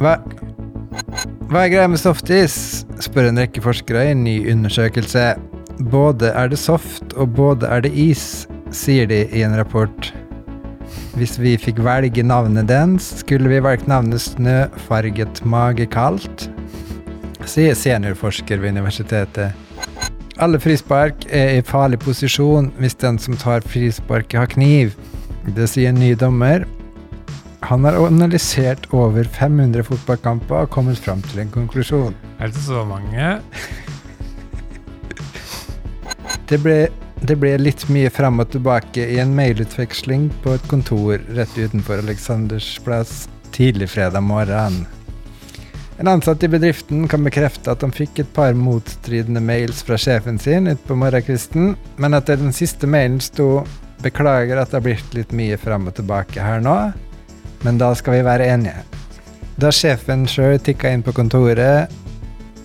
Hva, 0.00 0.16
hva 1.50 1.64
er 1.64 1.72
greia 1.72 1.90
med 1.90 2.00
softis? 2.00 2.86
spør 3.02 3.28
en 3.28 3.40
rekke 3.42 3.62
forskere 3.64 4.06
i 4.06 4.14
en 4.14 4.24
ny 4.24 4.36
undersøkelse. 4.52 5.32
Både 5.92 6.30
er 6.32 6.52
det 6.52 6.60
soft 6.60 7.14
og 7.18 7.34
både 7.36 7.68
er 7.68 7.84
det 7.84 7.92
is, 7.98 8.46
sier 8.72 9.08
de 9.10 9.24
i 9.28 9.44
en 9.44 9.56
rapport. 9.58 10.12
Hvis 11.18 11.36
vi 11.40 11.58
fikk 11.60 11.82
velge 11.84 12.24
navnet 12.24 12.70
dens, 12.70 13.10
skulle 13.20 13.50
vi 13.52 13.60
valgt 13.64 13.88
navnet 13.90 14.22
Snøfarget 14.24 15.42
magekaldt, 15.44 16.48
sier 17.44 17.76
seniorforsker 17.76 18.62
ved 18.62 18.76
universitetet. 18.76 19.52
Alle 20.40 20.60
frispark 20.60 21.26
er 21.28 21.58
i 21.58 21.64
farlig 21.66 21.98
posisjon 22.00 22.70
hvis 22.78 22.96
den 23.02 23.18
som 23.20 23.36
tar 23.36 23.64
frisparket 23.68 24.38
har 24.40 24.52
kniv. 24.52 24.94
Det 25.56 25.66
sier 25.68 25.90
en 25.90 26.00
ny 26.00 26.14
dommer, 26.16 26.64
han 27.62 27.84
har 27.84 27.94
analysert 27.94 28.88
over 28.90 29.24
500 29.24 29.84
fotballkamper 29.86 30.64
og 30.64 30.70
kommet 30.74 30.98
fram 30.98 31.22
til 31.30 31.44
en 31.44 31.52
konklusjon. 31.52 32.16
Er 32.40 32.50
det 32.50 32.64
så 32.64 32.84
mange? 32.88 33.38
Det 36.50 36.58
ble, 36.60 36.88
det 37.24 37.36
ble 37.40 37.54
litt 37.56 37.86
mye 37.88 38.10
fram 38.12 38.42
og 38.42 38.50
tilbake 38.52 39.06
i 39.14 39.16
en 39.22 39.30
mailutveksling 39.32 40.26
på 40.44 40.52
et 40.52 40.66
kontor 40.68 41.22
rett 41.32 41.54
utenfor 41.56 42.02
Aleksanders 42.02 42.74
plass 42.84 43.22
tidlig 43.56 43.88
fredag 43.94 44.20
morgen. 44.26 44.82
En 46.00 46.08
ansatt 46.08 46.42
i 46.42 46.48
bedriften 46.48 47.04
kan 47.08 47.24
bekrefte 47.24 47.72
at 47.72 47.82
han 47.84 47.92
fikk 47.92 48.22
et 48.22 48.32
par 48.34 48.56
motstridende 48.56 49.42
mails 49.44 49.82
fra 49.86 49.98
sjefen 50.00 50.38
sin 50.40 50.70
utpå 50.72 50.96
morgenkvisten, 50.98 51.74
men 52.00 52.16
etter 52.16 52.40
den 52.40 52.54
siste 52.56 52.88
mailen 52.88 53.20
sto 53.20 53.64
'Beklager 54.02 54.58
at 54.58 54.72
det 54.72 54.80
har 54.80 54.82
blitt 54.82 55.12
litt 55.14 55.32
mye 55.36 55.56
fram 55.56 55.86
og 55.86 55.94
tilbake 55.94 56.42
her 56.42 56.58
nå', 56.60 56.92
men 57.62 57.78
da 57.78 57.92
skal 57.94 58.16
vi 58.16 58.24
være 58.26 58.48
enige. 58.50 58.82
Da 59.60 59.70
sjefen 59.70 60.24
sjøl 60.26 60.58
tikka 60.58 60.90
inn 60.90 61.04
på 61.06 61.14
kontoret, 61.14 61.92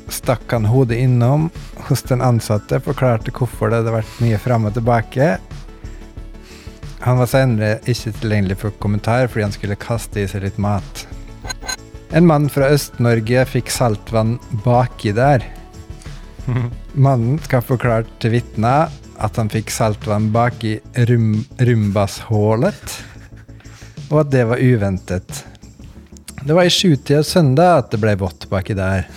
stakk 0.09 0.49
han 0.55 0.65
hodet 0.65 0.97
innom 0.97 1.51
hos 1.89 2.01
den 2.09 2.23
ansatte, 2.25 2.79
forklarte 2.79 3.31
hvorfor 3.35 3.69
det 3.69 3.83
hadde 3.83 3.97
vært 3.99 4.23
mye 4.23 4.39
fram 4.41 4.65
og 4.65 4.73
tilbake. 4.73 5.35
Han 7.05 7.21
var 7.21 7.29
senere 7.29 7.77
ikke 7.85 8.15
tilgjengelig 8.17 8.57
for 8.63 8.81
kommentar 8.81 9.27
fordi 9.27 9.45
han 9.45 9.55
skulle 9.55 9.77
kaste 9.79 10.23
i 10.23 10.27
seg 10.31 10.47
litt 10.47 10.57
mat. 10.57 11.05
En 12.15 12.27
mann 12.27 12.47
fra 12.49 12.69
Øst-Norge 12.71 13.43
fikk 13.49 13.71
saltvann 13.73 14.37
baki 14.63 15.11
der. 15.17 15.43
Mannen 17.05 17.35
skal 17.43 17.65
forklare 17.65 18.07
til 18.23 18.37
vitner 18.37 18.93
at 19.19 19.37
han 19.39 19.49
fikk 19.51 19.73
saltvann 19.73 20.29
baki 20.31 20.77
rum, 21.09 21.33
rumbashålet, 21.59 22.97
og 24.07 24.21
at 24.21 24.31
det 24.31 24.45
var 24.47 24.61
uventet. 24.63 25.43
Det 26.45 26.55
var 26.55 26.63
i 26.63 26.71
sjutida 26.71 27.23
søndag 27.27 27.81
at 27.81 27.91
det 27.91 27.99
ble 27.99 28.15
vått 28.21 28.47
baki 28.51 28.77
der. 28.77 29.09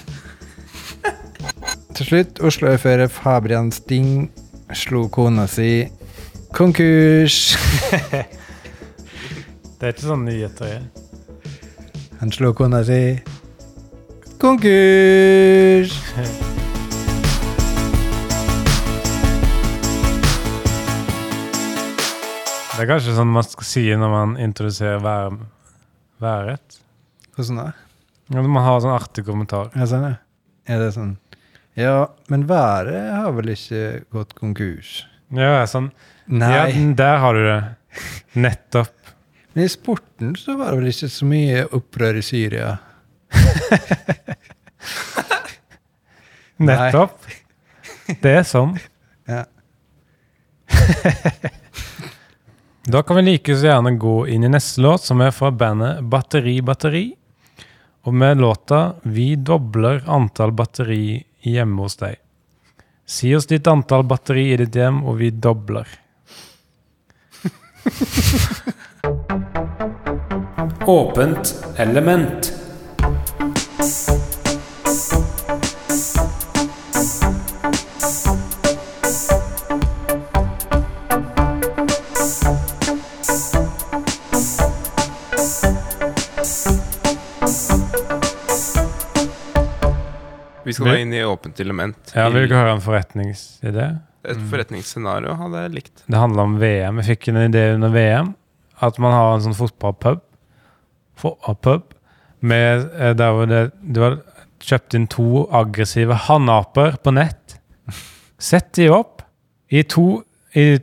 Til 1.94 2.08
slutt, 2.08 2.40
Oslo-ordfører 2.42 3.10
Fabian 3.12 3.70
Sting 3.76 4.30
slo 4.74 5.04
kona 5.12 5.46
si 5.50 5.84
konkurs. 6.56 7.54
Det 9.80 9.86
er 9.88 9.94
ikke 9.94 10.10
sånn 10.10 10.26
nyheter 10.26 10.74
er. 10.74 11.09
Han 12.20 12.28
slo 12.32 12.50
kona 12.52 12.82
si 12.84 13.16
konkurs. 14.36 15.94
Det 22.80 22.84
er 22.86 22.90
kanskje 22.94 23.12
sånn 23.16 23.32
man 23.32 23.44
skal 23.44 23.66
si 23.68 23.86
når 23.96 24.12
man 24.12 24.30
introduserer 24.40 25.00
vær, 25.04 25.34
været. 26.20 26.78
Hvordan 27.36 27.58
da? 27.60 27.66
Ja, 28.32 28.44
man 28.44 28.64
har 28.64 28.78
sånn 28.84 28.94
artig 28.94 29.24
kommentar. 29.24 29.72
Ja, 29.72 29.88
sånn, 29.88 30.06
ja. 30.08 30.14
Er 30.68 30.84
det 30.84 30.92
sånn 30.94 31.16
Ja, 31.76 32.06
men 32.28 32.44
været 32.48 33.10
har 33.16 33.32
vel 33.36 33.52
ikke 33.52 34.04
gått 34.12 34.36
konkurs? 34.36 35.06
Ja, 35.32 35.64
sånn. 35.68 35.88
Nei. 36.28 36.52
Ja, 36.52 36.64
der 37.00 37.20
har 37.24 37.36
du 37.36 37.44
det. 37.48 37.60
Nettopp. 38.36 38.92
Men 39.60 39.66
i 39.66 39.68
sporten 39.68 40.36
så 40.36 40.56
var 40.56 40.70
det 40.70 40.76
vel 40.78 40.86
ikke 40.88 41.08
så 41.12 41.26
mye 41.28 41.64
opprør 41.76 42.16
i 42.16 42.22
Syria? 42.24 42.78
Nettopp. 46.64 47.26
Det 48.22 48.32
er 48.38 48.46
sånn. 48.48 48.72
Ja. 49.28 49.44
Da 52.90 53.04
kan 53.04 53.20
vi 53.20 53.26
like 53.26 53.52
så 53.52 53.68
gjerne 53.68 53.92
gå 54.00 54.14
inn 54.32 54.48
i 54.48 54.50
neste 54.50 54.80
låt, 54.80 55.04
som 55.04 55.20
er 55.20 55.28
fra 55.36 55.52
bandet 55.52 56.00
Batteri 56.08 56.64
Batteri. 56.64 57.12
Og 58.08 58.16
med 58.16 58.40
låta 58.40 58.96
'Vi 59.04 59.36
dobler 59.36 60.00
antall 60.08 60.56
batteri 60.56 61.20
hjemme 61.44 61.84
hos 61.84 62.00
deg'. 62.00 62.16
Si 63.04 63.36
oss 63.36 63.44
ditt 63.46 63.68
antall 63.68 64.08
batteri 64.08 64.54
i 64.54 64.56
ditt 64.56 64.74
hjem, 64.74 65.04
og 65.04 65.20
vi 65.20 65.30
dobler. 65.30 65.84
Åpent 70.86 71.64
element. 71.76 72.52
Vi 90.64 90.74
skal 90.74 90.86
være 90.86 91.00
inn 91.02 91.12
i 91.12 91.24
åpent 91.24 91.60
element. 91.60 92.12
Ja, 92.14 92.28
Vil 92.30 92.48
du 92.48 92.54
høre 92.54 92.76
en 92.76 92.82
forretningsidé? 92.84 93.86
Et 94.28 94.42
forretningsscenario 94.50 95.34
hadde 95.34 95.62
jeg 95.64 95.74
likt. 95.74 96.02
Det 96.06 96.18
handler 96.20 96.46
om 96.46 96.58
VM. 96.60 97.00
Jeg 97.00 97.16
fikk 97.16 97.30
en 97.32 97.42
idé 97.48 97.64
under 97.74 97.92
VM. 97.92 98.34
At 98.80 98.98
man 99.02 99.12
har 99.12 99.34
en 99.34 99.44
sånn 99.48 99.56
fotballpub. 99.56 100.20
Fotballpub 101.18 101.94
med 102.40 102.86
eh, 102.94 103.14
der 103.16 103.32
hvor 103.36 103.48
det, 103.50 103.64
du 103.82 104.02
har 104.04 104.20
kjøpt 104.60 104.96
inn 104.96 105.08
to 105.10 105.46
aggressive 105.56 106.16
hannaper 106.26 106.98
på 107.02 107.14
nett. 107.16 107.58
Sett 108.40 108.72
de 108.76 108.88
opp 108.92 109.24
i 109.68 109.82
to 109.84 110.22
i 110.56 110.80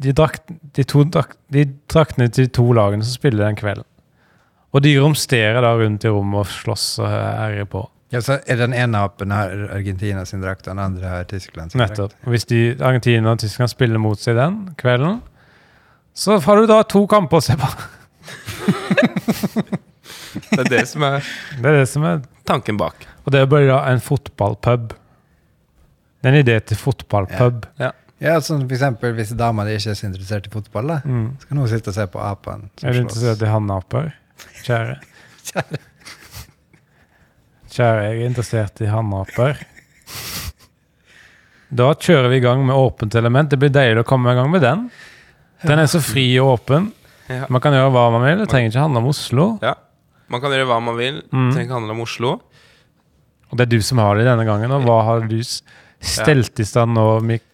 de, 0.00 0.12
drakt, 0.16 0.46
de, 0.48 0.84
to, 0.88 1.04
drakt, 1.04 1.36
de 1.52 1.66
draktene 1.90 2.30
til 2.32 2.46
de 2.46 2.52
to 2.56 2.64
lagene 2.76 3.04
som 3.04 3.18
spiller 3.18 3.44
den 3.44 3.58
kvelden. 3.58 3.86
Og 4.70 4.84
de 4.84 4.94
romsterer 5.02 5.58
da 5.64 5.72
rundt 5.76 6.06
i 6.06 6.12
rommet 6.12 6.44
og 6.44 6.52
slåss 6.52 6.86
og 7.02 7.10
herjer 7.10 7.66
på. 7.70 7.82
Ja, 8.10 8.22
så 8.22 8.40
er 8.46 8.58
den 8.58 8.72
ene 8.74 9.02
apen 9.06 9.30
har 9.34 9.52
Argentina 9.74 10.24
sin 10.26 10.42
drakt, 10.42 10.66
og 10.66 10.72
den 10.72 10.82
andre 10.82 11.10
har 11.10 11.26
Tyskland 11.30 11.70
sin 11.70 11.82
Nettopp. 11.82 12.14
drakt. 12.14 12.30
Hvis 12.32 12.46
de, 12.50 12.60
Argentina 12.80 13.34
og 13.34 13.42
Tyskland 13.42 13.70
spiller 13.70 14.02
mot 14.02 14.18
seg 14.18 14.38
den 14.38 14.60
kvelden, 14.78 15.20
så 16.14 16.40
har 16.42 16.58
du 16.58 16.70
da 16.70 16.80
to 16.90 17.04
kamper 17.10 17.38
å 17.38 17.44
se 17.44 17.58
på. 17.58 17.70
Det 20.50 20.58
er 20.64 20.68
det 20.70 20.82
som 20.90 21.02
er 21.06 21.20
Det 21.60 21.66
er 21.70 21.76
det 21.80 21.88
som 21.90 22.04
er 22.08 22.20
tanken 22.48 22.78
bak. 22.80 23.06
Og 23.24 23.32
det 23.34 23.40
er 23.42 23.48
bare 23.50 23.66
da 23.68 23.78
en 23.92 24.00
fotballpub. 24.02 24.92
Det 26.20 26.28
er 26.30 26.34
en 26.34 26.40
idé 26.44 26.56
til 26.66 26.76
fotballpub. 26.80 27.66
Ja, 28.20 28.34
sånn 28.44 28.66
for 28.66 28.74
eksempel 28.76 29.14
hvis 29.16 29.30
dama 29.38 29.64
di 29.64 29.76
ikke 29.78 29.92
er 29.94 29.96
så 29.96 30.08
interessert 30.10 30.48
i 30.48 30.52
fotball, 30.52 30.90
da, 30.92 30.96
Mm. 31.08 31.28
så 31.40 31.48
kan 31.48 31.58
hun 31.62 31.68
sitte 31.70 31.88
og 31.88 31.94
se 31.96 32.06
på 32.12 32.20
apene 32.20 32.68
som 32.76 32.88
Er 32.88 32.92
du 32.92 33.00
interessert 33.00 33.42
i 33.46 33.48
hannaper? 33.48 34.10
Kjære. 34.66 34.98
Kjære, 37.70 38.02
jeg 38.04 38.20
er 38.20 38.26
interessert 38.26 38.80
i 38.84 38.90
hannaper. 38.90 39.60
Da 41.70 41.92
kjører 41.94 42.28
vi 42.32 42.40
i 42.40 42.44
gang 42.44 42.64
med 42.66 42.74
åpent 42.74 43.14
element. 43.14 43.50
Det 43.52 43.58
blir 43.62 43.70
deilig 43.70 44.02
å 44.02 44.08
komme 44.08 44.32
i 44.32 44.38
gang 44.38 44.50
med 44.50 44.64
den. 44.64 44.88
Den 45.62 45.78
er 45.78 45.86
så 45.92 46.00
fri 46.02 46.24
og 46.42 46.56
åpen. 46.58 46.90
Ja. 47.30 47.46
Man 47.52 47.62
kan 47.62 47.74
gjøre 47.76 47.92
hva 47.94 48.08
man 48.14 48.26
vil. 48.26 48.40
Det 48.42 48.48
trenger 48.50 48.72
ikke 48.72 48.84
handle 48.84 49.02
om 49.04 49.10
Oslo. 49.12 49.46
Ja. 49.64 49.76
Man 50.30 50.42
kan 50.42 50.54
gjøre 50.54 50.66
hva 50.70 50.78
man 50.82 50.98
vil. 50.98 51.20
Mm. 51.30 51.44
Det 51.44 51.54
trenger 51.54 51.68
ikke 51.68 51.78
handle 51.78 51.94
om 51.96 52.02
Oslo. 52.04 52.32
Og 53.50 53.58
det 53.58 53.66
er 53.66 53.70
du 53.72 53.80
som 53.82 54.00
har 54.02 54.18
det 54.18 54.26
denne 54.28 54.46
gangen. 54.46 54.74
Og 54.76 54.86
hva 54.86 54.98
har 55.08 55.24
du 55.30 55.38
stelt 55.42 56.62
i 56.62 56.66
stand 56.66 56.94
nå 56.96 57.06
med? 57.26 57.46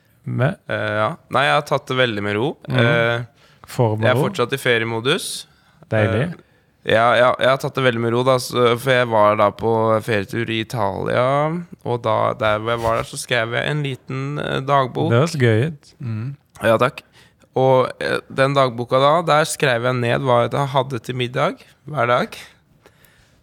Uh, 0.68 0.74
ja. 0.74 1.10
Nei, 1.32 1.44
jeg 1.46 1.54
har 1.54 1.68
tatt 1.68 1.86
det 1.88 1.96
veldig 2.00 2.24
med 2.24 2.36
ro. 2.36 2.50
Mm. 2.68 2.80
Uh, 2.80 3.46
jeg 3.66 4.10
er 4.10 4.18
fortsatt 4.20 4.52
i 4.56 4.60
feriemodus. 4.60 5.30
Deilig. 5.92 6.26
Uh, 6.32 6.42
ja, 6.86 7.06
ja, 7.18 7.30
jeg 7.42 7.50
har 7.50 7.56
tatt 7.58 7.74
det 7.74 7.82
veldig 7.82 8.02
med 8.04 8.12
ro, 8.14 8.20
da, 8.26 8.36
for 8.38 8.92
jeg 8.92 9.08
var 9.10 9.40
da 9.40 9.48
på 9.50 9.70
ferietur 10.06 10.52
i 10.54 10.60
Italia. 10.62 11.24
Og 11.82 11.98
da 12.04 12.18
der 12.38 12.60
hvor 12.60 12.76
jeg 12.76 12.82
var 12.84 13.00
der, 13.00 13.08
så 13.08 13.18
skrev 13.18 13.56
jeg 13.58 13.72
en 13.72 13.82
liten 13.82 14.20
dagbok. 14.68 15.10
Det 15.10 15.18
høres 15.18 15.34
gøy 15.40 15.64
ut. 15.72 15.90
Mm. 15.98 16.28
Ja, 16.62 16.76
takk. 16.78 17.02
Og 17.56 17.88
eh, 18.04 18.20
den 18.28 18.56
dagboka 18.56 19.00
da, 19.00 19.14
der 19.24 19.48
skrev 19.48 19.88
jeg 19.88 19.98
ned 20.02 20.26
hva 20.26 20.42
jeg 20.44 20.70
hadde 20.74 21.00
til 21.04 21.18
middag 21.18 21.62
hver 21.88 22.10
dag. 22.10 22.38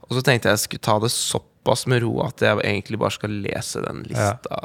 Og 0.05 0.17
så 0.17 0.23
tenkte 0.25 0.51
jeg 0.51 0.59
jeg 0.59 0.65
skulle 0.67 0.85
ta 0.85 0.99
det 1.01 1.11
såpass 1.13 1.87
med 1.89 2.03
ro 2.05 2.19
at 2.25 2.43
jeg 2.43 2.61
egentlig 2.61 2.99
bare 3.01 3.15
skal 3.15 3.33
lese 3.43 3.81
den 3.85 4.03
lista. 4.09 4.61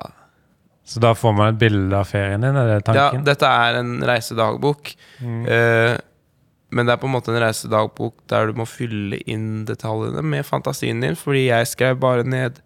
Så 0.89 1.01
da 1.05 1.13
får 1.17 1.35
man 1.37 1.53
et 1.53 1.61
bilde 1.61 1.97
av 1.97 2.09
ferien 2.09 2.45
din? 2.45 2.57
Er 2.57 2.75
det 2.75 2.85
tanken? 2.87 3.21
Ja, 3.21 3.25
dette 3.25 3.49
er 3.49 3.81
en 3.81 3.99
reisedagbok. 4.09 4.95
Mm. 5.21 5.43
Eh, 5.53 5.97
men 6.73 6.89
det 6.89 6.95
er 6.95 7.01
på 7.01 7.09
en 7.09 7.15
måte 7.15 7.33
en 7.33 7.41
reisedagbok 7.41 8.23
der 8.29 8.49
du 8.49 8.57
må 8.61 8.65
fylle 8.69 9.21
inn 9.29 9.65
detaljene 9.69 10.25
med 10.25 10.49
fantasien 10.49 11.01
din, 11.05 11.17
fordi 11.17 11.47
jeg 11.49 11.71
skrev 11.73 12.01
bare 12.01 12.25
ned 12.29 12.61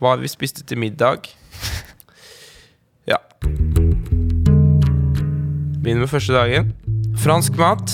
hva 0.00 0.16
vi 0.20 0.32
spiste 0.32 0.66
til 0.66 0.82
middag. 0.84 1.30
Ja. 3.06 3.20
Begynner 5.86 6.02
med 6.02 6.10
første 6.10 6.34
dagen. 6.34 6.70
Fransk 7.22 7.54
mat. 7.60 7.92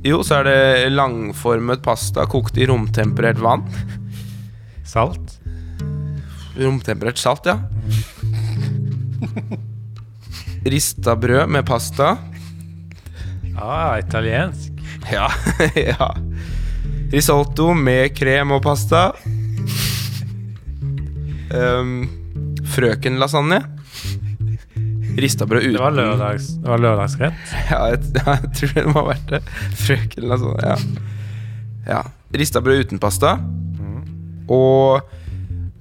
Jo, 0.00 0.22
så 0.24 0.38
er 0.38 0.46
det 0.46 0.94
langformet 0.94 1.82
pasta 1.84 2.24
kokt 2.24 2.56
i 2.56 2.64
romtemperert 2.70 3.36
vann. 3.44 3.66
Salt? 4.88 5.34
Romtemperert 6.56 7.20
salt, 7.20 7.44
ja. 7.44 7.58
Rista 10.64 11.18
brød 11.20 11.52
med 11.52 11.68
pasta. 11.68 12.14
Ah, 13.60 13.98
italiensk. 14.00 14.72
Ja, 15.12 15.28
ja. 15.92 16.10
Risotto 17.12 17.74
med 17.76 18.16
krem 18.16 18.56
og 18.56 18.64
pasta. 18.64 19.10
Um, 21.52 22.06
Frøkenlasagne. 22.72 23.66
Ristabrød 25.16 25.64
uten 25.64 25.72
Det 25.76 25.80
var, 25.80 25.94
lørdags, 25.96 26.48
det 26.60 26.68
var 26.68 26.82
lørdagsrett. 26.82 27.52
Ja, 27.70 27.84
jeg, 27.92 27.98
jeg 28.26 28.52
tror 28.58 28.74
det 28.74 28.86
må 28.90 29.00
ha 29.00 29.06
vært 29.12 29.30
det. 29.32 29.42
Frøkenlasagne, 29.82 30.72
ja. 30.72 30.76
ja. 31.88 32.02
Ristabrød 32.36 32.84
uten 32.84 33.00
pasta. 33.02 33.36
Og 34.52 35.00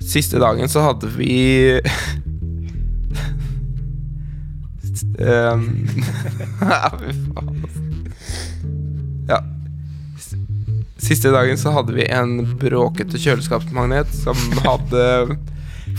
siste 0.02 0.39
dagen 0.41 0.69
så 0.71 0.86
hadde 0.86 1.10
vi 1.17 1.36
um, 5.19 5.65
Ja. 6.71 6.91
Ja. 9.30 9.41
Siste 10.98 11.30
dagen 11.34 11.58
så 11.58 11.74
hadde 11.76 11.93
vi 11.93 12.08
en 12.10 12.39
bråkete 12.62 13.19
kjøleskapsmagnet 13.21 14.10
som 14.15 14.39
hadde 14.63 15.04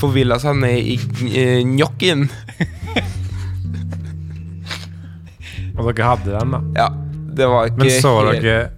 forvilla 0.01 0.39
seg 0.43 0.59
ned 0.61 0.89
i 0.95 0.97
eh, 1.31 1.63
Og 5.77 5.87
dere 5.91 6.09
hadde 6.09 6.33
den, 6.33 6.57
da. 6.57 6.61
Ja, 6.79 6.89
det 7.37 7.47
var 7.53 7.69
ikke 7.71 7.83
Men 7.85 7.95
så 8.01 8.13
helt, 8.23 8.43
dere, 8.43 8.71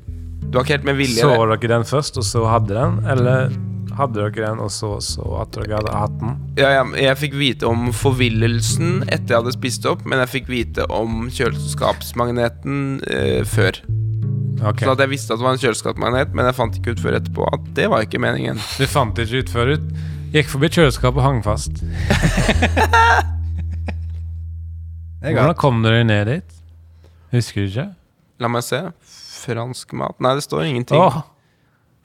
Du 0.48 0.58
var 0.58 0.64
ikke 0.66 0.76
helt 0.78 0.88
med 0.88 0.98
vilje. 0.98 1.22
så 1.22 1.30
det. 1.46 1.60
dere 1.62 1.72
den 1.76 1.84
først, 1.88 2.18
og 2.18 2.24
så 2.26 2.44
hadde 2.50 2.74
den? 2.74 2.98
Eller 3.06 3.52
hadde 3.98 4.18
dere 4.18 4.30
den, 4.48 4.58
og 4.62 4.70
så 4.70 4.96
så 5.02 5.26
at 5.42 5.54
dere 5.54 5.78
hadde 5.78 5.94
hatt 5.94 6.18
den? 6.20 6.34
Ja, 6.58 6.70
ja, 6.78 6.82
jeg 7.08 7.18
fikk 7.22 7.38
vite 7.38 7.66
om 7.70 7.88
forvillelsen 7.94 9.04
etter 9.08 9.34
jeg 9.34 9.40
hadde 9.42 9.54
spist 9.54 9.86
opp, 9.90 10.04
men 10.06 10.22
jeg 10.24 10.32
fikk 10.34 10.50
vite 10.50 10.86
om 10.90 11.26
kjøleskapsmagneten 11.34 13.00
eh, 13.10 13.42
før. 13.46 13.80
Okay. 14.58 14.86
Så 14.86 14.90
at 14.96 15.02
jeg 15.04 15.10
visste 15.12 15.34
at 15.34 15.38
det 15.38 15.46
var 15.46 15.54
en 15.54 15.62
kjøleskapsmagnet, 15.62 16.32
men 16.34 16.48
jeg 16.50 16.56
fant 16.58 16.78
ikke 16.78 16.96
ut 16.96 17.02
før 17.02 17.18
etterpå 17.20 17.46
at 17.54 17.66
det 17.78 17.86
var 17.92 18.06
ikke 18.06 18.18
meningen. 18.22 18.58
Du 18.78 18.86
fant 18.90 19.18
ikke 19.22 19.44
ut 19.44 19.52
før 19.54 19.76
ut? 19.76 19.90
gikk 20.34 20.50
forbi 20.52 20.68
kjøleskapet 20.74 21.22
og 21.22 21.24
hang 21.24 21.38
fast. 21.46 21.78
Hvordan 25.24 25.54
kom 25.58 25.82
dere 25.84 26.04
ned 26.06 26.28
dit? 26.30 26.57
Husker 27.34 27.64
du 27.64 27.68
ikke? 27.68 27.88
La 28.38 28.50
meg 28.52 28.64
se. 28.66 28.80
Fransk 29.38 29.92
mat 29.98 30.18
Nei, 30.22 30.34
det 30.38 30.44
står 30.46 30.66
ingenting. 30.68 31.00
Åh, 31.00 31.20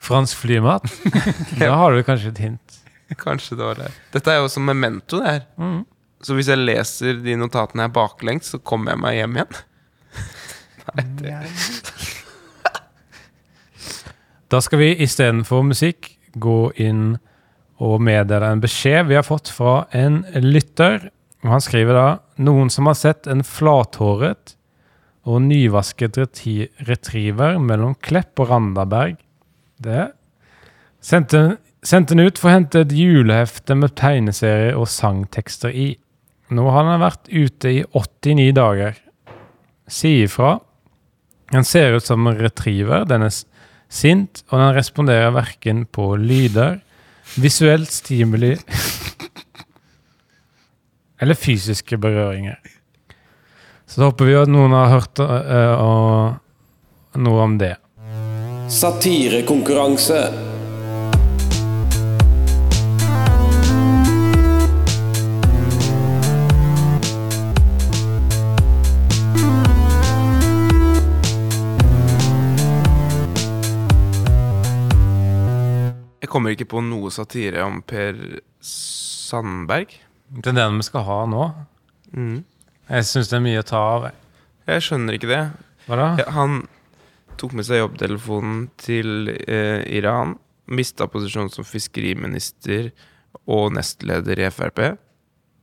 fransk 0.02 0.44
flymat? 0.44 0.86
Da 1.60 1.74
har 1.78 1.94
du 1.94 2.02
kanskje 2.06 2.32
et 2.34 2.42
hint. 2.44 2.78
Kanskje 3.20 3.58
det 3.58 3.66
var 3.66 3.78
det. 3.78 3.90
Dette 4.14 4.32
er 4.32 4.42
jo 4.42 4.50
som 4.52 4.64
memento, 4.66 5.20
det 5.20 5.30
her. 5.30 5.44
Mm. 5.60 5.82
Så 6.24 6.36
hvis 6.38 6.48
jeg 6.48 6.62
leser 6.62 7.20
de 7.20 7.36
notatene 7.36 7.86
her 7.86 7.92
baklengs, 7.94 8.48
så 8.54 8.58
kommer 8.58 8.94
jeg 8.94 9.02
meg 9.04 9.18
hjem 9.18 9.38
igjen. 9.38 9.60
Nei 10.94 11.44
Da 14.52 14.60
skal 14.62 14.80
vi 14.80 14.90
istedenfor 15.02 15.64
musikk 15.66 16.12
gå 16.34 16.58
inn 16.80 17.16
og 17.82 18.02
meddele 18.04 18.52
en 18.54 18.62
beskjed 18.62 19.08
vi 19.08 19.16
har 19.18 19.26
fått 19.26 19.50
fra 19.50 19.84
en 19.96 20.22
lytter. 20.44 21.08
Og 21.44 21.50
Han 21.56 21.64
skriver 21.64 21.96
da 21.96 22.06
noen 22.44 22.70
som 22.70 22.86
har 22.88 22.96
sett 22.98 23.28
en 23.30 23.42
flathåret 23.44 24.54
og 25.24 25.40
nyvasket 25.46 26.18
retriever 26.88 27.58
mellom 27.60 27.96
Klepp 28.04 28.40
og 28.42 28.50
Randaberg. 28.50 29.16
Det 29.80 30.10
sendte, 31.04 31.58
sendte 31.84 32.14
den 32.14 32.28
ut 32.28 32.40
for 32.40 32.50
å 32.50 32.56
hente 32.58 32.84
et 32.84 32.92
julehefte 32.94 33.76
med 33.78 33.96
tegneserier 33.98 34.76
og 34.76 34.90
sangtekster 34.92 35.72
i. 35.72 35.94
Nå 36.54 36.68
har 36.74 36.86
den 36.88 37.02
vært 37.02 37.32
ute 37.32 37.72
i 37.72 37.80
89 37.96 38.52
dager. 38.56 39.00
Si 39.88 40.20
ifra. 40.24 40.58
Den 41.52 41.64
ser 41.64 41.96
ut 41.96 42.04
som 42.04 42.26
en 42.28 42.38
retriever. 42.40 43.06
Den 43.08 43.24
er 43.26 43.34
sint, 43.88 44.44
og 44.50 44.60
den 44.60 44.76
responderer 44.76 45.34
verken 45.34 45.84
på 45.86 46.14
lyder, 46.20 46.80
visuelt 47.40 47.92
stimuli 47.92 48.52
eller 51.20 51.38
fysiske 51.38 51.96
berøringer. 52.00 52.58
Så 53.94 54.00
da 54.00 54.06
håper 54.08 54.26
vi 54.26 54.32
at 54.34 54.50
noen 54.50 54.72
har 54.74 54.88
hørt 54.90 55.20
uh, 55.22 56.32
noe 57.14 57.42
om 57.44 57.52
det. 57.60 57.76
Satirekonkurranse. 58.66 60.16
Jeg 76.18 76.32
kommer 76.32 76.56
ikke 76.56 76.66
på 76.74 76.82
noe 76.82 77.12
satire 77.14 77.62
om 77.62 77.78
Per 77.86 78.18
Sandberg. 78.58 79.94
Det 80.34 80.50
er 80.50 80.58
den 80.58 80.82
vi 80.82 80.88
skal 80.90 81.06
ha 81.06 81.20
nå. 81.30 81.46
Mm. 82.10 82.42
Jeg 82.90 83.06
syns 83.08 83.30
det 83.30 83.36
er 83.38 83.44
mye 83.44 83.62
å 83.62 83.66
ta 83.66 83.80
av. 83.94 84.06
jeg. 84.08 84.16
Jeg 84.68 84.84
skjønner 84.86 85.16
ikke 85.16 85.30
det. 85.30 85.42
Hva 85.86 85.98
da? 86.00 86.08
Ja, 86.20 86.26
han 86.36 86.62
tok 87.40 87.54
med 87.56 87.66
seg 87.66 87.80
jobbtelefonen 87.82 88.66
til 88.80 89.30
eh, 89.48 89.80
Iran. 89.96 90.36
Mista 90.70 91.06
posisjonen 91.10 91.50
som 91.52 91.66
fiskeriminister 91.68 92.90
og 93.50 93.72
nestleder 93.76 94.40
i 94.40 94.50
Frp. 94.54 94.80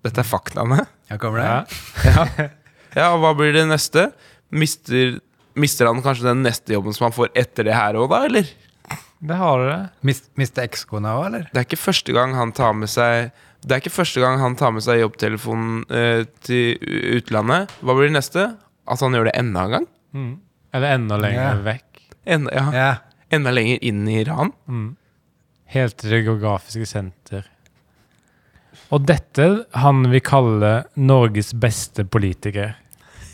Dette 0.06 0.22
er 0.22 0.28
faktaene. 0.28 0.84
Ja, 1.10 1.18
kommer 1.22 1.42
det? 1.44 1.78
Ja. 2.10 2.26
Ja, 2.92 3.06
og 3.16 3.22
hva 3.24 3.30
blir 3.40 3.54
det 3.56 3.62
neste? 3.70 4.10
Mister, 4.52 5.14
mister 5.56 5.88
han 5.88 6.02
kanskje 6.04 6.26
den 6.28 6.42
neste 6.44 6.74
jobben 6.76 6.92
som 6.92 7.06
han 7.06 7.14
får 7.16 7.30
etter 7.40 7.64
det 7.64 7.72
her 7.78 7.96
òg, 7.96 8.10
da, 8.12 8.18
eller? 8.28 8.50
Det 9.24 9.38
har 9.40 9.62
du 9.62 9.68
det. 9.70 9.78
Mist, 10.10 10.28
mister 10.36 10.66
ekskona 10.68 11.14
òg, 11.22 11.28
eller? 11.30 11.46
Det 11.54 11.62
er 11.62 11.68
ikke 11.70 11.80
første 11.80 12.12
gang 12.18 12.36
han 12.36 12.52
tar 12.58 12.76
med 12.76 12.92
seg 12.92 13.30
Det 13.62 13.76
er 13.76 13.82
ikke 13.84 13.94
første 13.94 14.22
gang 14.24 14.40
han 14.42 14.56
tar 14.58 14.74
med 14.74 14.84
seg 14.86 15.04
jobbtelefonen 15.04 15.84
eh, 15.94 16.24
til 16.46 16.82
utlandet. 17.18 17.74
Hva 17.86 17.94
blir 17.98 18.10
det 18.10 18.18
neste? 18.18 18.48
At 18.90 19.04
han 19.06 19.14
gjør 19.14 19.30
det 19.30 19.36
enda 19.38 19.66
en 19.68 19.76
gang? 19.76 19.88
Mm. 20.18 20.34
Eller 20.74 20.96
enda 20.96 21.20
lenger 21.22 21.44
yeah. 21.44 21.64
vekk. 21.68 22.02
Enda, 22.26 22.56
ja, 22.58 22.66
yeah. 22.74 22.98
enda 23.38 23.54
lenger 23.54 23.84
inn 23.86 24.02
i 24.10 24.18
Iran? 24.24 24.54
Mm. 24.66 24.90
Helt 25.76 25.98
til 26.02 26.16
det 26.16 26.24
geografiske 26.26 26.88
senter. 26.90 27.46
Og 28.92 29.06
dette 29.08 29.48
han 29.80 30.04
vil 30.12 30.24
kalle 30.26 30.72
Norges 31.00 31.54
beste 31.56 32.04
politiker. 32.04 32.74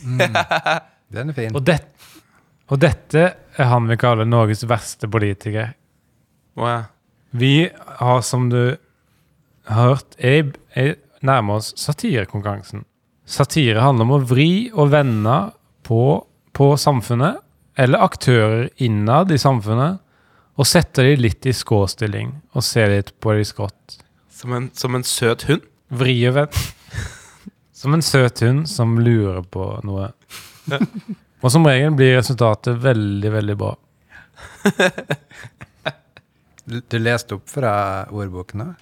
Den 1.15 1.31
er 1.31 1.37
fin. 1.37 1.55
Og, 1.55 1.63
det, 1.65 1.79
og 2.67 2.81
dette 2.83 3.23
er 3.31 3.69
han 3.71 3.87
vil 3.89 3.99
kalle 4.01 4.27
Norges 4.27 4.65
verste 4.67 5.07
politiker. 5.09 5.71
Wow. 6.59 6.89
Vi 7.31 7.69
har, 7.71 8.21
som 8.21 8.49
du 8.51 8.75
hørt, 9.73 10.15
Abe 10.19 10.57
er 10.75 10.95
nærmer 11.25 11.59
oss 11.59 11.73
satirekonkurransen. 11.79 12.85
Satire 13.27 13.83
handler 13.83 14.07
om 14.07 14.15
å 14.15 14.23
vri 14.23 14.49
og 14.71 14.91
vende 14.93 15.37
på, 15.87 16.01
på 16.55 16.67
samfunnet, 16.79 17.41
eller 17.77 18.05
aktører 18.05 18.69
innad 18.81 19.31
i 19.33 19.39
samfunnet, 19.41 19.99
og 20.57 20.65
sette 20.65 21.03
de 21.05 21.17
litt 21.19 21.45
i 21.45 21.53
skråstilling 21.53 22.31
og 22.57 22.65
se 22.65 22.87
litt 22.89 23.11
på 23.21 23.35
de 23.37 23.43
skrått. 23.45 23.99
Som 24.33 24.55
en, 24.57 24.71
som 24.73 24.95
en 24.97 25.05
søt 25.05 25.45
hund? 25.49 25.65
Vri 25.93 26.15
og 26.29 26.37
vend. 26.39 26.57
Som 27.77 27.93
en 27.93 28.01
søt 28.01 28.41
hund 28.41 28.63
som 28.65 28.95
lurer 28.97 29.43
på 29.53 29.63
noe. 29.85 30.07
Og 31.45 31.51
som 31.53 31.67
regel 31.69 31.93
blir 31.93 32.15
resultatet 32.17 32.79
veldig, 32.81 33.29
veldig 33.35 33.55
bra. 33.59 33.75
Du, 36.67 36.97
leste 36.99 37.37
opp 37.37 37.47
fra 37.47 37.73
ordbokene? 38.11 38.73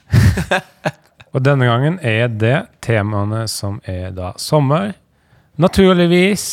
Og 1.36 1.44
denne 1.46 1.68
gangen 1.68 2.00
er 2.02 2.30
det 2.32 2.56
temaene 2.82 3.44
som 3.52 3.78
er 3.86 4.14
da 4.16 4.32
sommer, 4.42 4.94
naturligvis, 5.62 6.46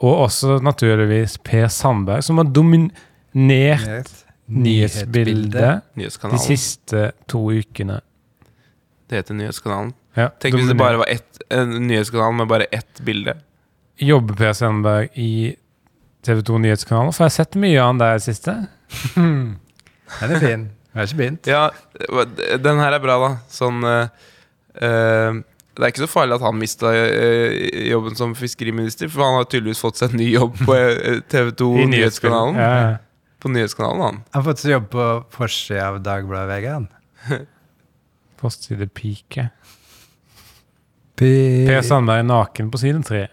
og 0.00 0.26
også 0.26 0.58
naturligvis 0.64 1.38
Per 1.44 1.66
Sandberg, 1.72 2.22
som 2.24 2.38
har 2.38 2.52
dominert 2.54 4.12
nyhetsbildet 4.50 5.80
de 5.96 6.40
siste 6.40 7.10
to 7.30 7.42
ukene. 7.50 7.98
Det 9.10 9.22
heter 9.22 9.36
Nyhetskanalen. 9.40 9.94
Ja, 10.18 10.28
Tenk 10.42 10.54
hvis 10.58 10.68
det 10.70 10.76
bare 10.78 11.00
var 11.00 11.10
ett, 11.10 11.40
en 11.50 11.74
nyhetskanal 11.88 12.36
med 12.36 12.50
bare 12.50 12.68
ett 12.70 13.02
bilde. 13.06 13.34
Jobber 13.98 14.38
Per 14.38 14.54
Sandberg 14.54 15.10
i 15.18 15.56
TV 16.22 16.44
2 16.46 16.62
Nyhetskanalen? 16.62 17.16
For 17.16 17.24
jeg 17.26 17.32
har 17.32 17.36
sett 17.40 17.58
mye 17.58 17.80
av 17.80 17.90
han 17.90 18.04
der 18.04 18.14
i 18.14 18.20
det 18.20 18.28
siste. 18.28 18.56
Den 20.18 20.34
er 20.36 20.42
fin. 20.42 20.66
Jeg 20.90 20.98
har 20.98 21.06
ikke 21.06 21.20
begynt. 21.20 21.46
Ja, 21.46 21.62
den 22.58 22.80
her 22.82 22.96
er 22.96 23.02
bra, 23.02 23.16
da. 23.22 23.28
Sånn 23.52 23.84
eh, 23.86 24.08
Det 24.74 25.84
er 25.86 25.92
ikke 25.92 26.02
så 26.02 26.08
farlig 26.10 26.34
at 26.34 26.42
han 26.44 26.58
mista 26.58 26.90
eh, 26.96 27.86
jobben 27.92 28.18
som 28.18 28.34
fiskeriminister, 28.38 29.08
for 29.12 29.22
han 29.24 29.38
har 29.38 29.46
tydeligvis 29.46 29.82
fått 29.84 30.00
seg 30.00 30.10
en 30.16 30.20
ny 30.24 30.32
jobb 30.32 30.58
på 30.64 30.78
TV 31.30 31.52
2 31.62 31.70
I 31.84 31.86
Nyhetskanalen. 31.94 32.58
Ja, 32.58 32.72
ja. 32.82 32.90
På 33.40 33.48
Nyhetskanalen, 33.54 34.02
han. 34.02 34.18
Han 34.34 34.42
har 34.42 34.48
fått 34.50 34.64
seg 34.64 34.74
jobb 34.74 34.90
på 34.92 35.06
forsida 35.38 35.86
av 35.92 36.02
Dagbladet 36.04 36.50
VG. 36.50 36.68
han. 36.74 36.90
Forsidepike. 38.40 39.46
Per 41.20 41.82
Sandberg 41.84 42.22
er 42.22 42.28
naken 42.28 42.70
på 42.72 42.80
side 42.80 43.02
tre. 43.04 43.26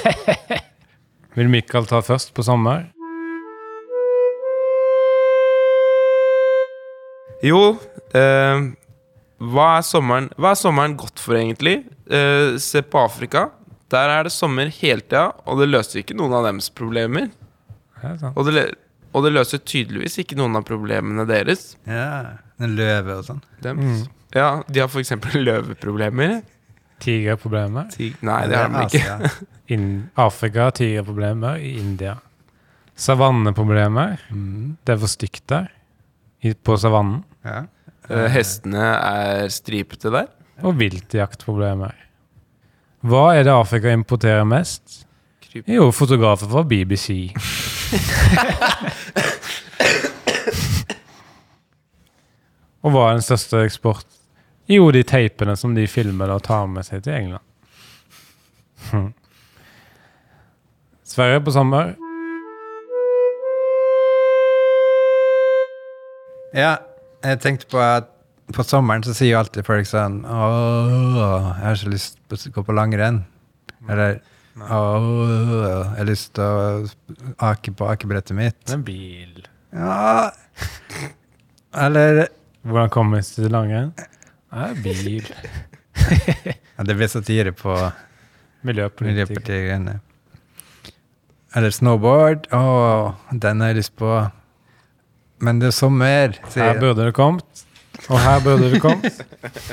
Vil 1.38 1.50
Mikael 1.50 1.86
ta 1.86 2.00
først 2.02 2.32
på 2.34 2.42
sommer? 2.42 2.88
Jo, 7.46 7.62
eh, 8.16 8.66
hva, 9.40 9.66
er 9.78 9.86
sommeren, 9.86 10.28
hva 10.36 10.52
er 10.52 10.60
sommeren 10.60 10.96
godt 11.00 11.22
for, 11.22 11.38
egentlig? 11.38 11.80
Eh, 12.10 12.58
se 12.60 12.82
på 12.84 13.00
Afrika. 13.00 13.48
Der 13.90 14.12
er 14.12 14.28
det 14.28 14.34
sommer 14.34 14.70
hele 14.70 15.02
tida, 15.02 15.30
og 15.48 15.62
det 15.62 15.70
løser 15.70 16.02
ikke 16.02 16.16
noen 16.18 16.36
av 16.36 16.46
deres 16.46 16.70
problemer. 16.70 17.30
Ja. 18.02 18.14
Og 18.34 18.46
det, 18.46 18.68
og 19.16 19.26
det 19.26 19.32
løser 19.34 19.62
tydeligvis 19.66 20.20
ikke 20.22 20.38
noen 20.38 20.60
av 20.60 20.64
problemene 20.68 21.26
deres. 21.28 21.74
Ja, 21.88 22.38
en 22.60 22.76
løve 22.78 23.18
og 23.18 23.26
sånn. 23.26 23.42
Dems. 23.64 24.04
Mm. 24.04 24.16
Ja, 24.36 24.48
de 24.68 24.82
har 24.82 24.90
f.eks. 24.90 25.14
løveproblemer. 25.48 26.40
Tigerproblemer. 27.00 27.88
Tig 27.94 28.20
Nei, 28.26 28.42
det 28.50 28.60
har 28.60 28.70
de 28.74 28.84
ikke. 28.86 29.32
In 29.74 29.86
Afrika 30.20 30.68
har 30.68 30.76
tigerproblemer. 30.76 31.58
I 31.58 31.78
India. 31.80 32.18
Savanneproblemer. 33.00 34.20
Mm. 34.30 34.76
Det 34.84 34.94
er 34.94 35.00
for 35.00 35.10
stygt 35.10 35.46
der. 35.50 35.70
På 36.66 36.76
savannen. 36.80 37.24
Ja. 37.44 37.64
Uh, 38.10 38.26
hestene 38.32 38.86
er 38.96 39.48
stripete 39.52 40.10
der. 40.12 40.26
Og 40.66 40.74
viltjaktproblemer. 40.80 41.94
Hva 43.06 43.30
er 43.36 43.46
det 43.46 43.54
Afrika 43.54 43.92
importerer 43.94 44.44
mest? 44.44 45.04
Kryp. 45.40 45.68
Jo, 45.70 45.90
fotografer 45.94 46.50
fra 46.50 46.64
BBC. 46.68 47.32
Og 52.80 52.94
hva 52.94 53.10
er 53.10 53.18
den 53.18 53.24
største 53.24 53.60
eksport? 53.66 54.06
Jo, 54.70 54.86
de 54.94 55.02
teipene 55.04 55.56
som 55.58 55.74
de 55.76 55.86
filmer 55.90 56.30
og 56.32 56.44
tar 56.46 56.68
med 56.70 56.86
seg 56.86 57.02
til 57.04 57.16
England. 57.16 57.44
Hm. 58.90 59.10
Sverige 61.10 61.42
på 61.44 61.56
sommer. 61.56 61.96
ja, 66.54 66.76
jeg 67.24 67.40
tenkte 67.42 67.68
på 67.70 67.80
at 67.82 68.08
på 68.54 68.64
sommeren 68.66 69.04
så 69.06 69.14
sier 69.14 69.34
jo 69.34 69.38
alltid 69.40 69.66
folk 69.66 69.86
sånn 69.86 70.20
Å, 70.26 70.38
jeg 71.60 71.66
har 71.68 71.78
så 71.78 71.90
lyst 71.92 72.18
til 72.26 72.50
å 72.50 72.54
gå 72.56 72.64
på 72.66 72.74
langrenn. 72.74 73.22
Eller 73.88 74.18
Å, 74.60 74.80
jeg 75.60 76.00
har 76.00 76.08
lyst 76.08 76.32
til 76.36 76.44
å 76.44 77.44
ake 77.50 77.72
på 77.76 77.86
akebrettet 77.88 78.34
mitt. 78.36 78.58
En 78.74 78.82
bil. 78.86 79.44
Ja 79.70 80.32
Eller 81.78 82.26
Hvordan 82.66 82.90
kommer 82.92 83.20
vi 83.20 83.28
til 83.38 83.54
langrenn? 83.54 83.92
Ja, 84.50 84.72
bil. 84.74 85.22
ja, 86.76 86.84
Det 86.84 86.96
blir 86.98 87.08
satire 87.08 87.52
på 87.56 87.76
Miljøpartiet 88.66 89.46
De 89.46 89.60
Grønne. 89.68 89.94
Eller 91.56 91.72
snowboard. 91.72 92.50
Å, 92.52 93.14
den 93.32 93.62
har 93.62 93.72
jeg 93.72 93.80
lyst 93.80 93.94
på. 93.98 94.10
Men 95.40 95.60
det 95.60 95.70
er 95.70 95.76
sommer, 95.76 96.36
Her 96.54 96.80
burde 96.80 97.06
det 97.08 97.14
kommet. 97.16 97.64
Og 98.08 98.18
her 98.20 98.40
burde 98.44 98.70
det 98.74 98.80
kommet. 98.82 99.20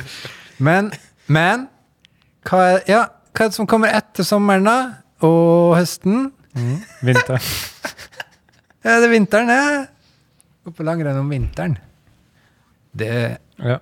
Men, 0.64 0.88
men 1.30 1.68
hva 2.48 2.62
er, 2.66 2.80
ja, 2.90 3.02
hva 3.36 3.44
er 3.46 3.52
det 3.52 3.56
som 3.60 3.68
kommer 3.70 3.92
etter 3.94 4.26
sommeren, 4.26 4.66
da? 4.66 4.78
Og 5.22 5.76
høsten? 5.78 6.32
Mm. 6.58 6.78
Vinter. 7.06 7.38
Ja, 8.88 8.94
det 9.02 9.10
er 9.10 9.12
vinteren, 9.12 9.50
ja. 9.52 9.80
Gå 10.64 10.72
på 10.78 10.86
langrenn 10.88 11.18
om 11.20 11.28
vinteren. 11.30 11.74
Det 12.96 13.08
er 13.12 13.34
Ja. 13.60 13.78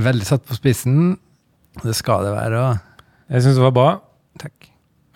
veldig 0.00 0.24
satt 0.24 0.46
på 0.48 0.56
spissen. 0.56 1.18
Det 1.82 1.92
skal 1.98 2.24
det 2.24 2.32
være 2.32 2.60
Og... 2.62 2.78
Jeg 3.28 3.42
syns 3.44 3.58
det 3.58 3.64
var 3.66 3.74
bra. 3.76 3.88
Takk. 4.40 4.70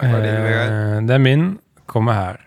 Eh, 0.04 1.00
det 1.08 1.14
er 1.16 1.22
min. 1.24 1.46
Kommer 1.88 2.12
her. 2.18 2.40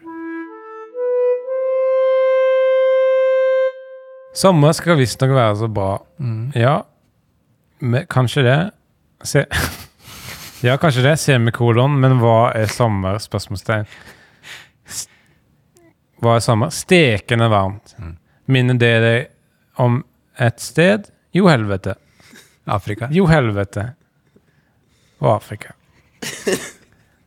Sommer 4.38 4.76
skal 4.78 5.00
visstnok 5.00 5.34
være 5.34 5.56
så 5.64 5.68
bra. 5.72 5.98
Mm. 6.22 6.52
Ja, 6.56 6.82
men 7.80 8.06
kanskje 8.12 8.44
det. 8.46 8.58
Se, 9.26 9.46
Ja, 10.66 10.78
kanskje 10.82 11.04
det 11.06 11.20
semikolon, 11.22 12.00
men 12.02 12.16
hva 12.18 12.52
er 12.58 12.70
sommer? 12.74 13.20
Spørsmålstegn. 13.22 13.86
Hva 16.22 16.34
er 16.38 16.42
sommer? 16.42 16.72
Stekende 16.74 17.46
varmt. 17.54 17.94
Mm. 18.02 18.16
Minner 18.50 18.80
det 18.82 18.94
deg 19.04 19.28
om 19.84 20.00
et 20.42 20.62
sted? 20.62 21.12
Jo, 21.38 21.46
helvete. 21.52 21.94
Afrika. 22.66 23.10
Jo, 23.14 23.28
helvete. 23.30 23.86
Og 25.22 25.30
Afrika. 25.36 25.76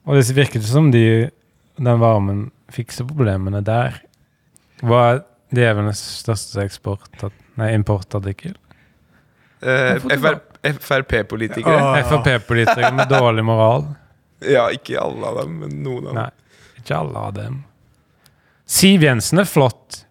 Og 0.06 0.18
det 0.18 0.26
virket 0.34 0.66
som 0.66 0.90
de, 0.90 1.30
den 1.78 2.02
varmen 2.02 2.48
fikser 2.74 3.06
problemene 3.06 3.62
der. 3.62 4.02
Hva 4.82 5.04
er 5.12 5.22
djevelens 5.56 6.00
største 6.20 6.62
eksport, 6.64 7.08
nei, 7.60 7.72
importartikkel? 7.74 8.54
Eh, 9.62 9.98
Frp-politikere. 10.80 11.76
Oh. 11.76 11.96
Frp-politikere 12.10 12.92
med 12.96 13.08
dårlig 13.12 13.44
moral. 13.44 13.88
Ja, 14.40 14.68
ikke 14.72 14.96
alle 15.00 15.26
av 15.26 15.42
dem, 15.42 15.58
men 15.60 15.74
noen 15.84 16.06
av 16.06 16.14
dem. 16.14 16.20
Nei, 16.22 16.78
ikke 16.80 16.96
alle 16.96 17.18
av 17.28 17.34
dem. 17.36 17.58
Siv 18.70 19.02
Jensen 19.04 19.42
er 19.42 19.48
flott. 19.50 20.04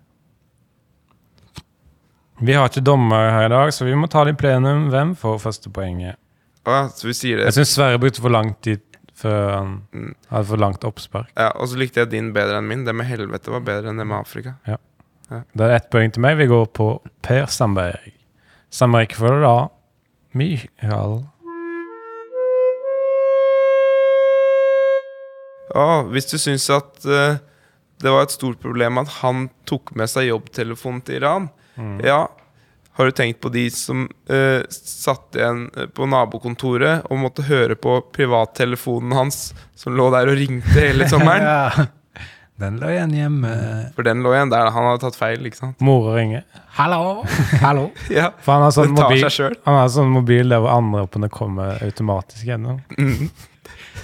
Vi 2.40 2.54
har 2.56 2.70
ikke 2.70 2.84
dommer 2.86 3.32
her 3.34 3.48
i 3.50 3.52
dag, 3.52 3.72
så 3.76 3.86
vi 3.88 3.96
må 4.00 4.08
ta 4.12 4.24
det 4.28 4.36
i 4.38 4.40
plenum. 4.40 4.86
Hvem 4.94 5.16
får 5.20 5.40
første 5.44 5.72
poenget? 5.76 6.16
Ah, 6.70 6.88
så 6.94 7.10
vi 7.10 7.16
sier 7.18 7.40
det. 7.42 7.50
Jeg 7.50 7.58
syns 7.60 7.74
Sverre 7.76 8.00
brukte 8.00 8.22
for 8.24 8.32
lang 8.32 8.54
tid 8.64 8.84
før 9.20 9.50
han 9.52 9.72
Mm. 9.92 10.14
hadde 10.30 10.48
for 10.48 10.58
langt 10.58 10.84
oppspark. 10.88 11.28
Ja, 11.36 11.50
og 11.60 11.68
så 11.68 11.76
likte 11.78 12.00
jeg 12.00 12.10
din 12.14 12.32
bedre 12.34 12.58
enn 12.62 12.68
min. 12.68 12.86
Det 12.86 12.94
med 12.96 13.06
helvete 13.10 13.52
var 13.52 13.60
bedre 13.60 13.90
enn 13.90 13.98
det 14.00 14.06
med 14.08 14.20
Afrika. 14.22 14.54
Det 15.30 15.66
er 15.68 15.76
ett 15.76 15.90
poeng 15.94 16.12
til 16.16 16.24
meg. 16.26 16.38
Vi 16.40 16.48
går 16.50 16.66
på 16.74 16.88
Per 17.26 17.46
Sandberg. 17.54 18.14
Samme 18.74 19.04
rekkefølge 19.04 19.42
da. 19.46 19.68
Michael. 20.38 21.20
Ja, 25.74 26.02
hvis 26.10 26.26
du 26.32 26.38
syns 26.42 26.66
at 26.74 27.06
uh, 27.06 27.38
det 28.02 28.10
var 28.14 28.26
et 28.26 28.34
stort 28.34 28.58
problem 28.64 28.98
at 29.02 29.12
han 29.20 29.48
tok 29.70 29.92
med 30.00 30.10
seg 30.10 30.30
jobbtelefonen 30.32 31.02
til 31.06 31.22
Iran, 31.22 31.50
Mm. 31.80 32.02
ja, 32.04 32.26
har 32.98 33.06
du 33.08 33.12
tenkt 33.16 33.38
på 33.40 33.48
de 33.54 33.62
som 33.72 34.02
uh, 34.28 34.66
satt 34.68 35.38
igjen 35.38 35.62
eh, 35.80 35.86
på 35.96 36.04
nabokontoret 36.12 37.06
og 37.08 37.22
måtte 37.22 37.46
høre 37.48 37.78
på 37.80 37.94
privattelefonen 38.12 39.14
hans, 39.16 39.38
som 39.80 39.96
lå 39.96 40.10
der 40.12 40.28
og 40.28 40.36
ringte 40.42 40.74
hele 40.76 41.08
sommeren? 41.14 41.46
Ja. 41.48 41.86
Den 42.60 42.76
lå 42.82 42.90
igjen 42.92 43.14
hjemme. 43.16 43.50
For 43.96 44.04
den 44.04 44.20
lå 44.24 44.34
igjen 44.36 44.50
der. 44.52 44.68
Han 44.76 44.88
hadde 44.90 45.00
tatt 45.06 45.16
feil, 45.16 45.46
ikke 45.48 45.60
sant? 45.62 45.78
Mora 45.86 46.18
ringer. 46.18 46.42
Hallo! 46.76 47.22
Hallo. 47.62 47.86
Ja, 48.18 48.34
For 48.44 48.58
han 48.58 48.66
har 48.66 48.74
sånn 48.76 48.98
tar 48.98 49.08
mobil, 49.08 49.56
han 49.64 49.78
har 49.80 49.88
sånn 49.94 50.12
mobil 50.12 50.52
der 50.52 50.60
hvor 50.64 50.74
anropene 50.74 51.30
kommer 51.32 51.80
automatisk 51.86 52.50
gjennom. 52.52 52.82
Mm. 52.98 53.30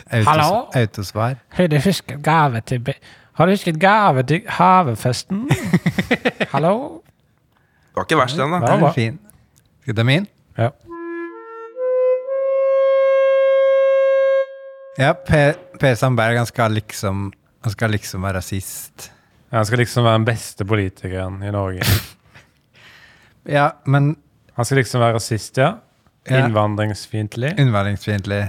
Autos, 0.05 0.29
Hallo? 0.29 0.49
Autosvar. 0.77 1.35
Har 1.57 1.67
du 1.71 1.77
husket 1.83 2.21
gave 2.23 2.61
til 2.69 2.93
Har 3.35 3.49
du 3.49 3.55
husket 3.57 3.79
gave 3.81 4.23
til 4.29 4.47
havefesten? 4.47 5.45
Hallo? 6.55 6.75
Det 7.91 7.99
var 7.99 8.07
ikke 8.07 8.23
verst, 8.23 8.39
den, 8.39 8.55
da. 8.55 8.63
Den 8.71 8.87
er 8.87 8.95
fin. 8.95 9.19
Skal 9.83 9.95
du 9.95 9.99
ta 9.99 10.07
min? 10.07 10.27
Ja. 10.55 10.71
Ja, 14.95 15.11
Per, 15.27 15.57
per 15.79 15.95
Sandberg 15.99 16.37
han 16.39 16.47
skal 16.47 16.71
liksom 16.79 17.33
Han 17.65 17.73
skal 17.73 17.89
liksom 17.95 18.21
være 18.25 18.37
rasist. 18.39 19.07
Ja, 19.51 19.57
Han 19.57 19.65
skal 19.65 19.79
liksom 19.81 20.05
være 20.05 20.19
den 20.19 20.25
beste 20.27 20.65
politikeren 20.69 21.41
i 21.43 21.51
Norge. 21.55 21.85
Ja, 23.45 23.67
men 23.85 24.15
Han 24.57 24.65
skal 24.65 24.79
liksom 24.79 25.01
være 25.03 25.13
rasist, 25.19 25.57
ja. 25.61 25.67
ja, 26.29 26.39
Innvandringsfiendtlig. 26.47 27.51
innvandringsfiendtlig. 27.61 28.39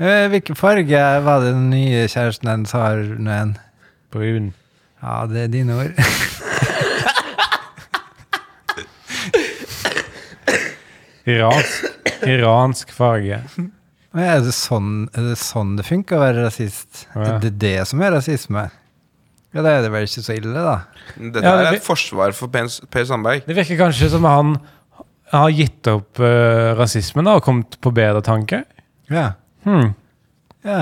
Eh, 0.00 0.26
Hvilken 0.28 0.56
farge 0.60 1.00
var 1.24 1.40
det 1.40 1.54
den 1.54 1.70
nye 1.70 2.02
kjæresten 2.08 2.48
hennes 2.50 2.72
har 2.76 3.00
nå 3.00 3.30
igjen? 3.32 3.54
Brun. 4.12 4.50
Ja, 5.02 5.22
det 5.30 5.44
er 5.46 5.48
dine 5.54 5.76
ord. 5.78 5.96
Iransk, 11.26 11.84
iransk 12.26 12.92
farge. 12.92 13.42
Men 14.14 14.26
Er 14.26 14.42
det 14.42 14.52
sånn 14.56 15.08
er 15.14 15.30
det, 15.30 15.38
sånn 15.38 15.76
det 15.78 15.86
funker 15.86 16.18
å 16.18 16.24
være 16.24 16.44
rasist? 16.48 17.06
Ja. 17.14 17.36
Er 17.36 17.40
det 17.44 17.52
det 17.62 17.76
som 17.88 18.02
er 18.02 18.14
rasisme? 18.16 18.66
Ja, 19.54 19.62
da 19.62 19.72
er 19.76 19.84
det 19.84 19.90
vel 19.90 20.06
ikke 20.06 20.22
så 20.22 20.34
ille, 20.36 20.54
da. 20.54 20.76
Dette 21.16 21.42
Ja, 21.42 21.56
det 21.58 21.66
er 21.68 21.78
et 21.78 21.86
forsvar 21.86 22.34
for 22.36 22.50
Per, 22.52 22.68
per 22.90 23.06
Sandberg. 23.06 23.42
Det 23.46 23.56
virker 23.56 23.78
kanskje 23.80 24.10
som 24.12 24.26
han 24.26 24.56
har 25.30 25.50
gitt 25.54 25.86
opp 25.90 26.18
uh, 26.22 26.74
rasismen 26.78 27.26
da, 27.26 27.36
og 27.38 27.46
kommet 27.46 27.78
på 27.82 27.92
bedre 27.94 28.22
tanker. 28.26 28.64
Ja. 29.10 29.32
Hmm. 29.66 29.92
Ja. 30.66 30.80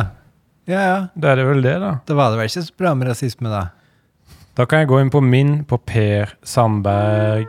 Ja, 0.68 0.80
ja. 0.84 0.98
Da 1.16 1.32
er 1.32 1.40
det 1.40 1.48
vel 1.48 1.64
det, 1.64 1.76
da. 1.80 1.94
Da 2.08 2.16
var 2.16 2.32
det 2.32 2.40
vel 2.42 2.50
ikke 2.50 2.64
så 2.66 2.80
bra 2.80 2.92
med 2.96 3.08
rasisme, 3.08 3.52
da. 3.52 3.66
Da 4.58 4.66
kan 4.68 4.82
jeg 4.82 4.90
gå 4.90 5.00
inn 5.00 5.12
på 5.12 5.22
min 5.24 5.62
på 5.68 5.80
Per 5.88 6.32
Sandberg. 6.44 7.48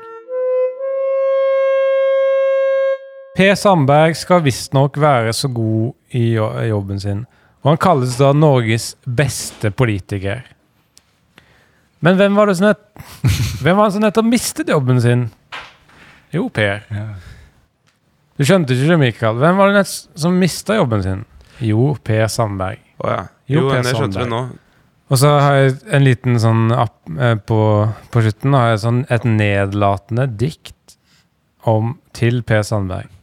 Per 3.39 3.54
Sandberg 3.56 4.17
skal 4.19 4.41
visstnok 4.43 4.97
være 4.99 5.32
så 5.32 5.47
god 5.47 5.93
i 6.12 6.34
jobben 6.36 6.97
sin, 6.99 7.21
og 7.63 7.69
han 7.69 7.78
kalles 7.80 8.17
da 8.19 8.34
Norges 8.36 8.89
beste 9.08 9.69
politiker. 9.71 10.41
Men 12.04 12.17
hvem 12.19 12.36
var 12.36 12.49
det 12.49 12.58
som 12.60 12.65
nett, 12.67 12.82
hvem 13.63 13.78
var 13.78 13.88
det 13.88 13.95
som 13.95 14.04
nettopp 14.04 14.28
mistet 14.28 14.71
jobben 14.73 14.99
sin? 14.99 15.21
Jo, 16.36 16.49
Per. 16.52 16.84
Du 18.36 18.43
skjønte 18.43 18.75
ikke 18.75 18.89
det, 18.91 18.97
Mikael. 19.06 19.39
Hvem 19.39 19.62
var 19.62 19.71
det 19.71 19.78
nett 19.78 19.93
som 20.19 20.36
mista 20.39 20.75
jobben 20.75 21.06
sin? 21.06 21.21
Jo, 21.63 21.93
Per 22.04 22.28
Sandberg. 22.32 22.82
Oh, 22.99 23.08
ja. 23.13 23.21
Jo, 23.47 23.62
Jo, 23.62 23.69
jeg 23.78 23.93
skjønte 23.93 24.19
vi 24.19 24.25
det 24.25 24.34
nå. 24.34 24.41
Og 25.10 25.21
så 25.21 25.32
har 25.39 25.62
jeg 25.62 25.78
en 25.95 26.04
liten 26.04 26.41
sånn 26.43 26.75
app 26.75 27.08
eh, 27.15 27.38
på, 27.39 27.62
på 28.12 28.25
slutten 28.25 28.60
har 28.60 28.73
jeg 28.73 28.84
sånn 28.84 28.99
et 29.08 29.23
nedlatende 29.23 30.28
dikt 30.28 30.97
om 31.63 31.95
til 32.19 32.43
Per 32.43 32.67
Sandberg. 32.67 33.15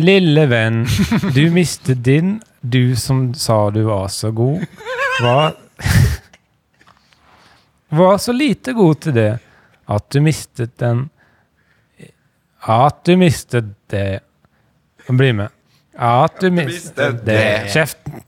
Lille 0.00 0.46
venn, 0.48 0.86
du 1.34 1.50
mistet 1.52 2.00
din, 2.04 2.38
du 2.60 2.96
som 2.96 3.34
sa 3.34 3.66
du 3.70 3.82
var 3.84 4.08
så 4.08 4.30
god. 4.32 4.62
Var, 5.20 5.52
var 7.88 8.18
så 8.18 8.32
lite 8.32 8.72
god 8.72 9.00
til 9.04 9.16
det 9.18 9.32
at 9.92 10.06
du 10.14 10.20
mistet 10.24 10.78
den 10.80 11.10
At 12.62 13.02
du 13.04 13.16
mistet 13.18 13.74
det. 13.90 14.20
Bli 15.08 15.32
med. 15.34 15.50
At 15.98 16.40
du 16.40 16.48
mistet 16.54 17.24
det. 17.26 17.72
Kjeften. 17.74 18.22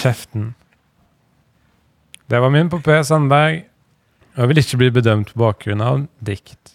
Kjeften. 0.00 0.54
Det 2.26 2.40
var 2.40 2.50
min 2.50 2.70
på 2.72 2.80
P. 2.80 2.96
Sandberg. 3.04 3.66
Jeg 4.34 4.48
vil 4.48 4.58
ikke 4.58 4.80
bli 4.80 4.90
bedømt 4.96 5.34
på 5.34 5.42
bakgrunn 5.44 5.84
av 5.84 6.06
dikt. 6.24 6.73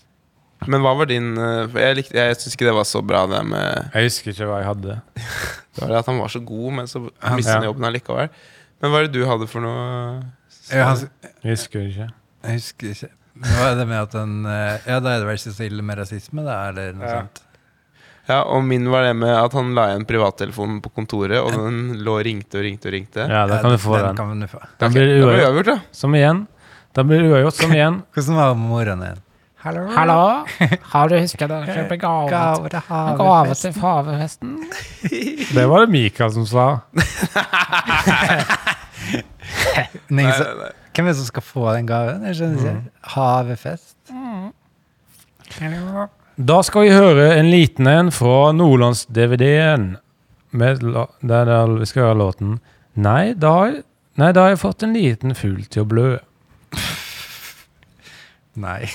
Men 0.68 0.82
hva 0.84 0.92
var 1.00 1.06
din 1.08 1.38
eh, 1.38 1.68
for 1.72 1.80
Jeg, 1.80 1.96
likte- 2.02 2.16
jeg 2.20 2.36
syns 2.36 2.56
ikke 2.58 2.66
det 2.68 2.74
var 2.76 2.84
så 2.88 3.02
bra, 3.06 3.22
det 3.32 3.40
med 3.48 3.92
Jeg 3.94 4.10
husker 4.10 4.32
ikke 4.34 4.48
hva 4.50 4.58
jeg 4.60 4.68
hadde. 4.74 4.98
Det 5.76 5.82
var 5.86 5.92
det 5.94 6.00
at 6.02 6.08
han 6.12 6.18
var 6.20 6.28
så 6.34 6.40
god, 6.44 6.72
men 6.74 6.88
så 6.92 7.00
mistet 7.06 7.54
han 7.54 7.64
Ja. 7.64 7.70
jobben 7.70 7.86
allikevel. 7.88 8.30
Men 8.82 8.92
hva 8.92 9.00
er 9.00 9.08
det 9.08 9.14
du 9.16 9.26
hadde 9.30 9.48
for 9.48 9.64
noe? 9.64 10.24
Jeg 10.70 11.08
husker 11.46 11.86
ikke. 11.88 12.08
jeg 12.44 12.58
husker 12.60 12.90
ikke. 12.92 13.10
Hva 13.40 13.70
er 13.72 13.78
det 13.80 13.86
med 13.88 14.00
at 14.02 14.14
han 14.20 14.34
eh, 14.46 14.80
Ja, 14.90 14.98
da 15.00 15.14
er 15.16 15.22
det 15.22 15.28
vel 15.30 15.38
ikke 15.40 15.54
så 15.56 15.64
ille 15.70 15.86
med 15.86 15.98
rasisme, 16.02 16.44
da, 16.44 16.58
eller 16.74 16.92
noe 16.98 17.08
Ja. 17.08 17.22
sånt. 17.22 17.42
Ja, 18.30 18.42
og 18.46 18.62
min 18.68 18.86
var 18.92 19.08
det 19.08 19.16
med 19.18 19.32
at 19.34 19.54
han 19.58 19.72
la 19.74 19.88
igjen 19.90 20.04
privattelefonen 20.06 20.82
på 20.86 20.92
kontoret, 20.94 21.40
og 21.42 21.50
den 21.56 21.96
lå 22.04 22.20
og 22.20 22.26
ringte 22.28 22.60
og 22.60 22.66
ringte 22.68 22.86
og 22.92 22.94
ringte. 22.94 23.24
Ja, 23.26 23.48
da 23.50 23.62
kan 23.64 23.72
du 23.74 23.78
få 23.82 23.96
den. 24.04 24.16
Kan 24.20 24.40
du 24.44 24.46
få. 24.52 24.60
Da 24.78 24.90
blir 24.94 25.08
det 25.08 25.16
uavgjort. 25.24 25.66
da. 25.72 25.78
Som 25.92 26.14
igjen. 26.14 26.44
Da 26.94 27.02
blir 27.08 27.24
det 27.24 27.32
uavgjort 27.32 27.58
som 27.58 27.72
igjen. 27.74 28.04
Hvordan 28.14 28.36
var 28.38 28.54
moren 28.60 29.00
din? 29.08 29.24
Hallo? 29.60 30.46
Har 30.94 31.10
du 31.12 31.18
husket 31.20 31.52
å 31.52 31.58
kjøpe 31.68 31.98
gave 32.00 32.30
til 32.72 32.80
gave 33.20 33.56
til 33.60 33.74
havefesten? 33.82 34.54
Det 35.58 35.66
var 35.68 35.84
det 35.84 35.92
Mikael 35.92 36.32
som 36.32 36.46
sa. 36.48 36.68
Nei, 40.10 40.24
Nei, 40.24 40.32
hvem 40.96 41.10
er 41.10 41.12
det 41.12 41.18
som 41.20 41.28
skal 41.28 41.44
få 41.44 41.66
den 41.74 41.90
gaven? 41.90 42.24
Jeg 42.30 42.40
skjønner 42.40 42.60
ikke. 42.62 43.04
Havefest? 43.16 43.98
Da 46.40 46.58
skal 46.64 46.88
vi 46.88 46.96
høre 46.96 47.28
en 47.36 47.52
liten 47.52 47.88
en 47.92 48.14
fra 48.16 48.54
Nordlands-DVD-en. 48.56 49.92
Der, 50.56 50.80
der 51.52 51.76
vi 51.76 51.86
skal 51.86 52.08
høre 52.08 52.18
låten 52.24 52.56
Nei, 52.98 53.36
da 53.38 53.54
nei, 54.18 54.32
da 54.34 54.48
har 54.48 54.56
jeg 54.56 54.64
fått 54.64 54.84
en 54.88 54.96
liten 54.96 55.36
fugl 55.38 55.62
til 55.68 55.84
å 55.84 55.90
blø. 55.92 56.10
Nei. 58.60 58.88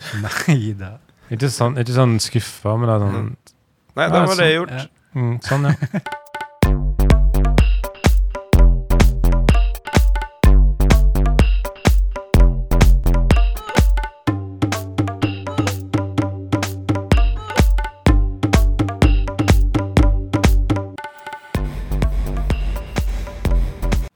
Nei 0.48 0.72
da. 0.78 0.94
Ikke 1.30 1.50
sånn, 1.52 1.76
ikke 1.78 1.94
sånn 1.94 2.16
skuffa, 2.22 2.74
men 2.80 2.90
det 2.90 2.96
er 2.96 3.04
sånn 3.04 3.30
Nei, 3.98 4.06
da 4.10 4.24
var 4.26 4.38
det 4.38 4.48
gjort. 4.54 4.74
Ja. 4.74 4.86
mm, 5.18 5.36
Sånn, 5.44 5.66
ja. 5.70 6.00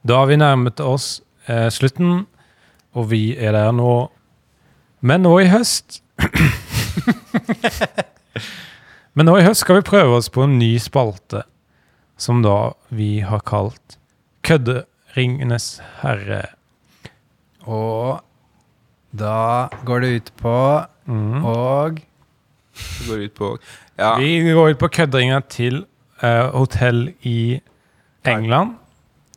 Da 0.06 0.18
har 0.20 0.26
vi 0.28 0.36
nærmet 0.36 0.80
oss 0.84 1.22
eh, 1.48 1.68
slutten, 1.72 2.26
og 2.94 3.08
vi 3.10 3.22
er 3.40 3.54
der 3.56 3.70
nå. 3.72 3.92
Men 5.04 5.20
nå 5.26 5.34
i 5.42 5.48
høst 5.52 6.00
Men 9.14 9.28
nå 9.28 9.34
i 9.36 9.44
høst 9.44 9.60
skal 9.60 9.82
vi 9.82 9.88
prøve 9.90 10.16
oss 10.16 10.30
på 10.32 10.46
en 10.46 10.56
ny 10.58 10.72
spalte, 10.80 11.42
som 12.16 12.40
da 12.44 12.72
vi 12.88 13.20
har 13.26 13.42
kalt 13.46 13.98
Kødderingenes 14.44 15.66
herre. 16.00 16.40
Og 17.68 18.24
da 19.14 19.68
går 19.86 20.04
det 20.04 20.10
ut 20.16 20.32
på 20.40 20.56
mm. 21.06 21.44
og 21.44 22.00
Det 22.00 23.06
går 23.08 23.22
ut 23.28 23.36
på 23.38 23.52
Ja. 24.00 24.16
Vi 24.18 24.52
går 24.56 24.74
ut 24.74 24.80
på 24.80 24.88
kødderinga 24.88 25.44
til 25.52 25.84
uh, 26.24 26.50
hotell 26.56 27.12
i 27.22 27.60
England, 28.26 28.74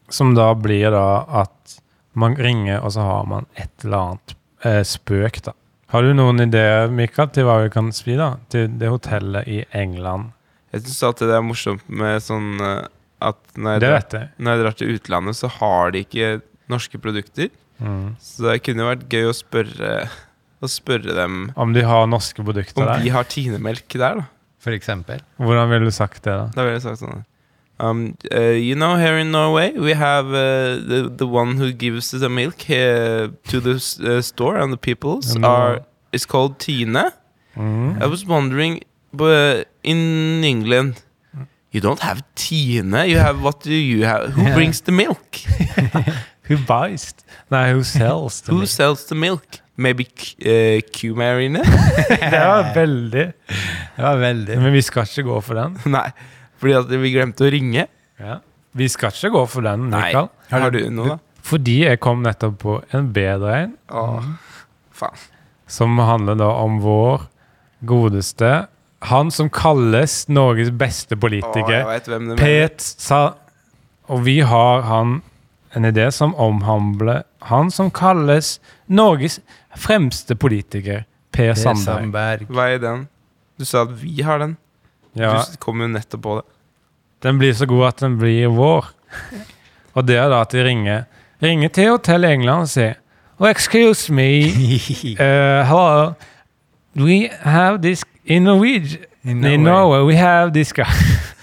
som 0.10 0.34
da 0.34 0.49
blir 0.58 0.89
da 0.95 1.27
at 1.43 1.77
man 2.17 2.34
ringer, 2.39 2.80
og 2.82 2.95
så 2.95 3.06
har 3.06 3.30
man 3.30 3.45
et 3.53 3.86
eller 3.86 3.97
annet 3.97 4.38
eh, 4.65 4.82
spøk, 4.88 5.41
da. 5.46 5.54
Har 5.93 6.04
du 6.04 6.12
noen 6.17 6.41
ideer, 6.43 6.89
Mikael, 6.91 7.30
til 7.32 7.46
hva 7.48 7.62
vi 7.63 7.70
kan 7.72 7.91
spi, 7.96 8.17
da? 8.20 8.34
Til 8.52 8.67
det 8.80 8.89
hotellet 8.91 9.48
i 9.48 9.62
England? 9.78 10.34
Jeg 10.76 10.84
syns 10.84 11.04
alltid 11.08 11.30
det 11.32 11.38
er 11.38 11.46
morsomt 11.48 11.86
med 11.88 12.20
sånn 12.26 12.50
eh, 12.60 12.88
at 13.24 13.39
når 13.56 13.78
jeg, 13.78 13.82
Det 13.82 13.88
drar, 13.88 13.96
vet 14.02 14.15
jeg. 14.17 14.28
når 14.38 14.52
jeg 14.58 14.63
drar 14.65 14.76
til 14.82 14.91
utlandet, 14.98 15.38
så 15.39 15.48
har 15.60 15.91
de 15.96 16.02
ikke 16.04 16.32
norske 16.70 17.00
produkter. 17.02 17.50
Mm. 17.80 18.15
Så 18.20 18.43
det 18.50 18.58
kunne 18.65 18.86
vært 18.89 19.06
gøy 19.13 19.30
å 19.30 19.34
spørre, 19.38 19.93
å 20.60 20.67
spørre 20.70 21.13
dem 21.13 21.52
Om 21.56 21.74
de 21.76 21.84
har 21.86 22.08
norske 22.10 22.41
produkter 22.43 22.82
om 22.82 22.89
der? 22.89 23.04
de 23.06 23.12
har 23.13 23.28
tinemelk 23.30 23.88
der, 23.93 24.20
da. 24.24 24.28
for 24.60 24.74
eksempel. 24.76 25.22
Hvordan 25.38 25.70
ville 25.72 25.86
du 25.88 25.93
sagt 25.96 26.24
det, 26.26 26.34
da? 26.34 26.48
Da 26.58 26.65
ville 26.65 26.80
jeg 26.80 26.86
sagt 26.89 27.04
sånn 27.06 27.24
um, 27.80 28.18
uh, 28.34 28.40
You 28.40 28.76
know, 28.76 28.96
here 28.98 29.18
in 29.18 29.32
Norway, 29.32 29.72
we 29.78 29.94
have 29.94 30.28
uh, 30.28 30.80
the, 30.90 31.12
the 31.16 31.28
one 31.28 31.58
who 31.58 31.72
gives 31.72 32.12
the 32.12 32.30
milk 32.30 32.70
uh, 32.70 33.28
to 33.50 33.60
the 33.60 33.76
uh, 34.04 34.22
store, 34.22 34.58
and 34.58 34.72
the 34.74 34.78
peoples 34.78 35.36
No. 35.36 35.48
are 35.48 35.82
is 36.12 36.26
called 36.26 36.60
Tina. 36.60 37.13
Mm. 37.56 38.02
I 38.02 38.06
was 38.08 38.26
wondering, 38.26 38.82
but 39.13 39.68
in 39.84 40.44
England, 40.44 41.04
you 41.72 41.82
don't 41.82 42.00
have 42.00 42.22
Tina. 42.36 43.06
You 43.06 43.18
have 43.20 43.42
what 43.42 43.62
do 43.62 43.72
you 43.74 44.06
have? 44.06 44.34
Who 44.34 44.42
Yeah. 44.44 44.56
brings 44.56 44.82
the 44.82 44.92
milk? 44.92 45.38
Who 46.50 46.58
buys? 46.58 47.13
No, 47.52 47.74
who 47.74 47.84
sells? 47.84 48.42
the 48.42 48.52
Who 48.52 48.60
milk? 48.60 48.70
sells 48.70 49.06
the 49.06 49.16
milk? 49.16 49.44
Maybe 49.76 50.06
uh, 50.06 50.82
Q-Marine? 50.92 51.60
det 52.10 52.32
var 52.32 52.74
veldig 52.74 53.26
Det 53.98 54.02
var 54.04 54.16
veldig 54.18 54.58
Men 54.58 54.74
vi 54.74 54.82
skal 54.82 55.04
ikke 55.06 55.24
gå 55.28 55.42
for 55.42 55.54
den. 55.60 55.76
Nei, 55.92 56.08
fordi 56.58 56.74
at 56.80 56.89
vi 56.89 57.12
glemte 57.13 57.46
å 57.48 57.52
ringe. 57.54 57.88
Ja. 58.20 58.39
Vi 58.78 58.88
skal 58.89 59.10
ikke 59.13 59.32
gå 59.34 59.46
for 59.50 59.62
den, 59.65 59.88
Nei. 59.89 60.08
Mikael. 60.10 60.30
Har 60.52 60.72
du 60.74 60.80
noe, 60.93 61.15
da? 61.15 61.17
Fordi 61.48 61.78
jeg 61.86 62.00
kom 62.04 62.24
nettopp 62.26 62.58
på 62.60 62.78
en 62.98 63.12
bedre 63.15 63.54
en. 63.63 63.74
Åh, 63.89 64.26
faen. 64.91 65.17
som 65.67 65.98
handler 66.00 66.36
da 66.39 66.48
om 66.63 66.80
vår 66.84 67.28
godeste 67.86 68.67
Han 69.12 69.30
som 69.32 69.50
kalles 69.54 70.24
Norges 70.30 70.72
beste 70.72 71.13
Åh, 71.13 71.17
jeg 71.17 71.22
politiker. 71.22 71.84
vet 71.86 72.08
hvem 72.10 72.30
du. 72.32 72.36
Pet 72.39 72.82
sa 72.82 73.20
Og 74.10 74.24
vi 74.26 74.39
har 74.41 74.82
han 74.88 75.20
en 75.76 75.86
idé 75.86 76.08
som 76.12 76.34
omhandler 76.36 77.24
han 77.52 77.70
som 77.72 77.91
kalles 77.91 78.56
Norges 78.89 79.39
fremste 79.78 80.36
politiker, 80.36 81.04
Per 81.32 81.52
Per 81.54 81.60
Sandberg. 81.60 82.00
Sandberg. 82.02 82.48
Hva 82.50 82.65
er 82.74 82.80
den? 82.82 83.04
Du 83.60 83.65
sa 83.65 83.84
at 83.86 83.91
vi 84.02 84.22
har 84.26 84.39
den. 84.41 84.56
Ja, 85.19 85.43
Du 85.51 85.58
kom 85.60 85.82
jo 85.82 85.88
nettopp 85.88 86.21
på 86.21 86.36
det. 86.41 86.45
den 87.23 87.38
blir 87.39 87.53
så 87.53 87.65
god 87.65 87.88
at 87.88 87.99
den 87.99 88.17
blir 88.17 88.47
vår. 88.47 88.86
Og 89.95 90.06
det 90.08 90.17
er 90.17 90.30
da 90.30 90.41
at 90.41 90.51
de 90.51 90.63
ringer 90.63 91.03
Ringer 91.41 91.69
til 91.69 91.89
Hotell 91.89 92.23
England 92.25 92.62
og 92.62 92.69
sier 92.69 92.93
Oh, 93.39 93.47
excuse 93.49 94.10
me. 94.13 94.47
Uh, 95.19 95.63
hello. 95.69 96.13
We 96.95 97.30
have 97.41 97.82
this 97.82 98.03
in 98.25 98.43
Norwegian. 98.43 99.03
In 99.23 99.43
In 99.45 99.63
Norway, 99.63 100.01
we 100.01 100.15
have 100.15 100.53
this 100.53 100.73
guy. 100.73 100.84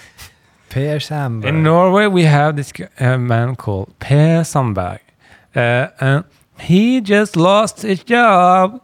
Per 0.70 0.98
Sandberg. 0.98 1.48
In 1.54 1.62
Norway, 1.62 2.06
we 2.08 2.24
have 2.24 2.56
this 2.56 2.72
uh, 3.00 3.16
man 3.16 3.54
called 3.54 3.88
Per 4.00 4.42
Sandberg. 4.42 4.98
Uh, 5.54 5.86
and 6.00 6.24
he 6.58 7.00
just 7.00 7.36
lost 7.36 7.82
his 7.82 8.02
job. 8.02 8.80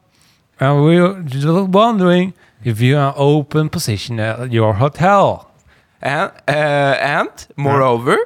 And 0.61 0.85
we 0.85 1.01
were 1.01 1.21
just 1.23 1.47
wondering 1.69 2.33
if 2.65 2.81
you 2.81 2.97
are 2.99 3.15
open 3.17 3.69
position 3.69 4.21
at 4.21 4.53
your 4.53 4.75
hotel. 4.75 5.51
And, 6.03 6.31
uh, 6.49 6.97
and 7.19 7.29
moreover, 7.57 8.17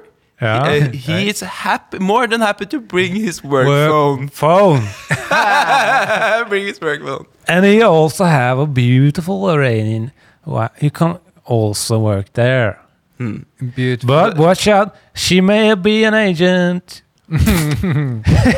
Ja. 0.41 0.63
uh, 0.65 0.91
he 0.93 1.29
is 1.29 1.41
happy, 1.41 1.99
more 1.99 2.27
than 2.29 2.41
happy 2.41 2.67
to 2.67 2.81
bring 2.81 3.15
his 3.15 3.43
work, 3.43 3.67
Work 3.67 3.91
phone. 3.91 4.29
phone. 4.29 4.83
bring 6.49 6.67
his 6.67 6.81
work 6.81 7.03
phone. 7.03 7.27
And 7.49 7.65
he 7.65 7.83
also 7.83 8.25
have 8.25 8.59
a 8.59 8.67
beautiful 8.67 9.49
Iranian. 9.51 10.13
Wa- 10.45 10.69
You 10.81 10.91
can 10.91 11.19
also 11.45 11.99
work 11.99 12.33
there. 12.35 12.79
Hmm. 13.19 13.43
Beautiful. 13.75 14.09
But 14.09 14.37
watch 14.39 14.67
out, 14.69 14.95
she 15.15 15.41
may 15.41 15.75
be 15.75 16.05
an 16.05 16.15
agent. 16.15 17.03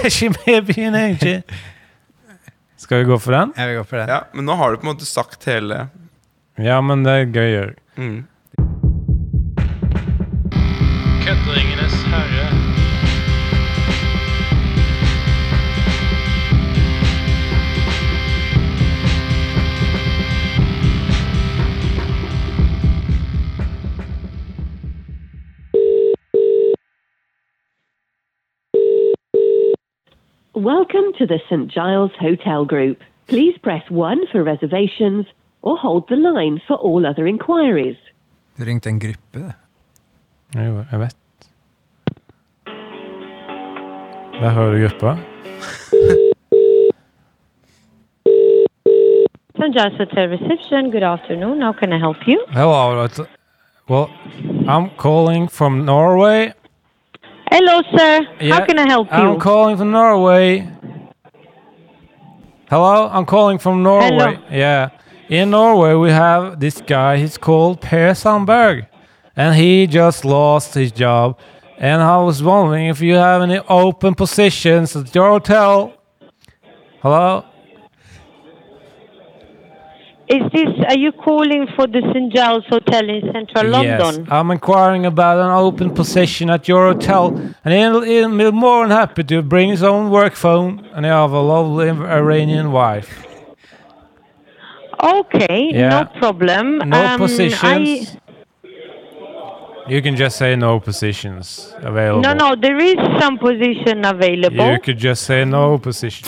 she 0.08 0.28
may 0.46 0.60
be 0.60 0.82
an 0.82 0.94
agent. 0.94 1.44
Skal 2.76 2.98
vi 2.98 3.04
gå 3.08 3.18
for 3.18 3.32
den? 3.32 3.52
Jeg 3.56 3.68
vil 3.70 3.78
gå 3.80 3.84
for 3.88 3.96
den. 4.02 4.08
Ja, 4.12 4.20
men 4.36 4.44
nå 4.48 4.56
har 4.60 4.70
du 4.74 4.76
på 4.82 4.86
en 4.88 4.92
måte 4.94 5.08
sagt 5.08 5.44
hele 5.48 5.86
Ja, 6.60 6.80
men 6.80 7.02
det 7.04 7.12
er 7.12 7.24
gøy. 7.32 7.50
Jørg. 7.52 7.74
mm. 7.96 8.18
Kødderingenes 11.26 11.96
herre. 12.12 12.55
Welcome 30.56 31.12
to 31.18 31.26
the 31.26 31.38
St. 31.50 31.70
Giles 31.70 32.12
Hotel 32.18 32.64
Group. 32.64 33.02
Please 33.28 33.58
press 33.62 33.82
1 33.90 34.26
for 34.32 34.42
reservations 34.42 35.26
or 35.60 35.76
hold 35.76 36.08
the 36.08 36.16
line 36.16 36.62
for 36.66 36.76
all 36.76 37.04
other 37.06 37.26
inquiries. 37.26 37.96
Du 38.58 38.64
ringte 38.64 38.88
en 38.88 38.98
gruppe, 38.98 39.38
det. 39.38 39.52
Jo, 40.54 40.84
jeg 40.92 41.00
vet. 41.00 41.16
Der 44.40 44.50
hører 44.50 44.72
du 44.72 44.88
gruppa. 44.88 45.16
St. 49.56 49.74
John's 49.76 49.98
Hotel 49.98 50.28
Reception, 50.30 50.90
good 50.90 51.02
afternoon. 51.02 51.60
How 51.60 51.72
can 51.72 51.92
I 51.92 51.98
help 51.98 52.16
you? 52.26 52.38
Hello. 52.48 53.04
it's- 53.04 53.20
Well, 53.88 54.08
I'm 54.66 54.90
calling 54.96 55.48
from 55.48 55.84
Norway. 55.84 56.52
Hello, 57.50 57.82
sir. 57.96 58.26
Yeah, 58.40 58.54
How 58.54 58.66
can 58.66 58.78
I 58.78 58.86
help 58.88 59.08
you? 59.08 59.16
I'm 59.16 59.38
calling 59.40 59.76
from 59.76 59.90
Norway. 59.90 60.68
Hello, 62.68 63.08
I'm 63.08 63.24
calling 63.24 63.58
from 63.58 63.82
Norway. 63.82 64.38
Yeah. 64.50 64.90
In 65.28 65.50
Norway, 65.50 65.94
we 65.94 66.10
have 66.10 66.58
this 66.60 66.80
guy, 66.80 67.18
he's 67.18 67.38
called 67.38 67.80
Per 67.80 68.14
Sandberg. 68.14 68.86
And 69.36 69.54
he 69.54 69.86
just 69.86 70.24
lost 70.24 70.74
his 70.74 70.90
job. 70.92 71.38
And 71.78 72.02
I 72.02 72.18
was 72.18 72.42
wondering 72.42 72.86
if 72.86 73.00
you 73.00 73.14
have 73.14 73.42
any 73.42 73.58
open 73.68 74.14
positions 74.14 74.96
at 74.96 75.14
your 75.14 75.28
hotel. 75.28 75.92
Hello? 77.02 77.44
Is 80.28 80.42
this, 80.52 80.68
are 80.88 80.98
you 80.98 81.12
calling 81.12 81.68
for 81.76 81.86
the 81.86 82.00
St. 82.12 82.32
Giles 82.34 82.64
Hotel 82.68 83.08
in 83.08 83.20
central 83.32 83.68
London? 83.70 84.14
Yes, 84.24 84.28
I'm 84.28 84.50
inquiring 84.50 85.06
about 85.06 85.38
an 85.38 85.52
open 85.52 85.94
position 85.94 86.50
at 86.50 86.66
your 86.66 86.92
hotel, 86.92 87.28
and 87.64 87.72
he'll, 87.72 88.00
he'll 88.00 88.36
be 88.36 88.50
more 88.50 88.88
than 88.88 88.96
happy 88.96 89.22
to 89.22 89.42
bring 89.42 89.68
his 89.68 89.84
own 89.84 90.10
work 90.10 90.34
phone, 90.34 90.84
and 90.94 91.04
he 91.04 91.10
have 91.10 91.30
a 91.30 91.40
lovely 91.40 91.90
Iranian 91.90 92.72
wife. 92.72 93.24
Okay, 95.00 95.70
Yeah. 95.72 95.90
no 95.90 96.04
problem. 96.18 96.78
No 96.78 97.04
Um, 97.04 97.18
positions. 97.20 97.62
I- 97.62 98.06
You 99.88 100.02
can 100.02 100.16
just 100.16 100.36
say 100.36 100.56
no 100.56 100.80
positions 100.80 101.72
available. 101.82 102.20
no, 102.22 102.32
no, 102.34 102.56
there 102.60 102.76
is 102.78 102.96
some 103.20 103.38
position 103.38 104.04
available. 104.04 104.72
You 104.72 104.80
could 104.80 104.98
just 104.98 105.22
say 105.22 105.44
no 105.44 105.78
position. 105.78 106.26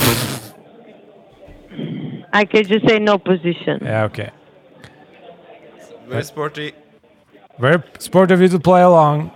I 2.33 2.45
could 2.45 2.69
just 2.69 2.87
say 2.89 2.99
no 2.99 3.19
position. 3.19 3.81
yeah, 3.83 4.05
okay. 4.05 4.31
Very 6.09 6.25
sporty. 6.25 6.73
Very 7.59 7.83
sporty 7.99 8.35
of 8.35 8.41
you 8.41 8.49
to 8.49 8.59
play 8.61 8.83
along. 8.83 9.31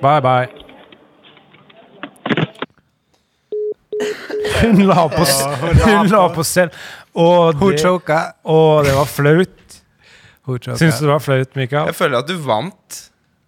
Bye 0.00 0.20
bye. 0.20 0.48
Hun 4.62 4.82
la 4.86 5.08
på, 5.08 5.24
hun 5.84 6.06
la 6.08 6.28
på 6.34 6.42
selv. 6.44 6.70
Og 7.14 7.54
Hun 7.54 7.72
det, 7.72 7.80
choka. 7.80 8.18
og 8.44 8.84
det 8.84 8.94
var 8.96 9.04
flaut. 9.08 9.80
Hun. 10.46 10.58
Syns 10.62 10.98
du 11.00 11.06
det 11.06 11.12
var 11.12 11.18
flaut, 11.24 11.56
Mikael? 11.56 11.86
Jeg 11.90 11.94
føler 11.98 12.18
at 12.18 12.28
du 12.28 12.36
vant 12.44 13.00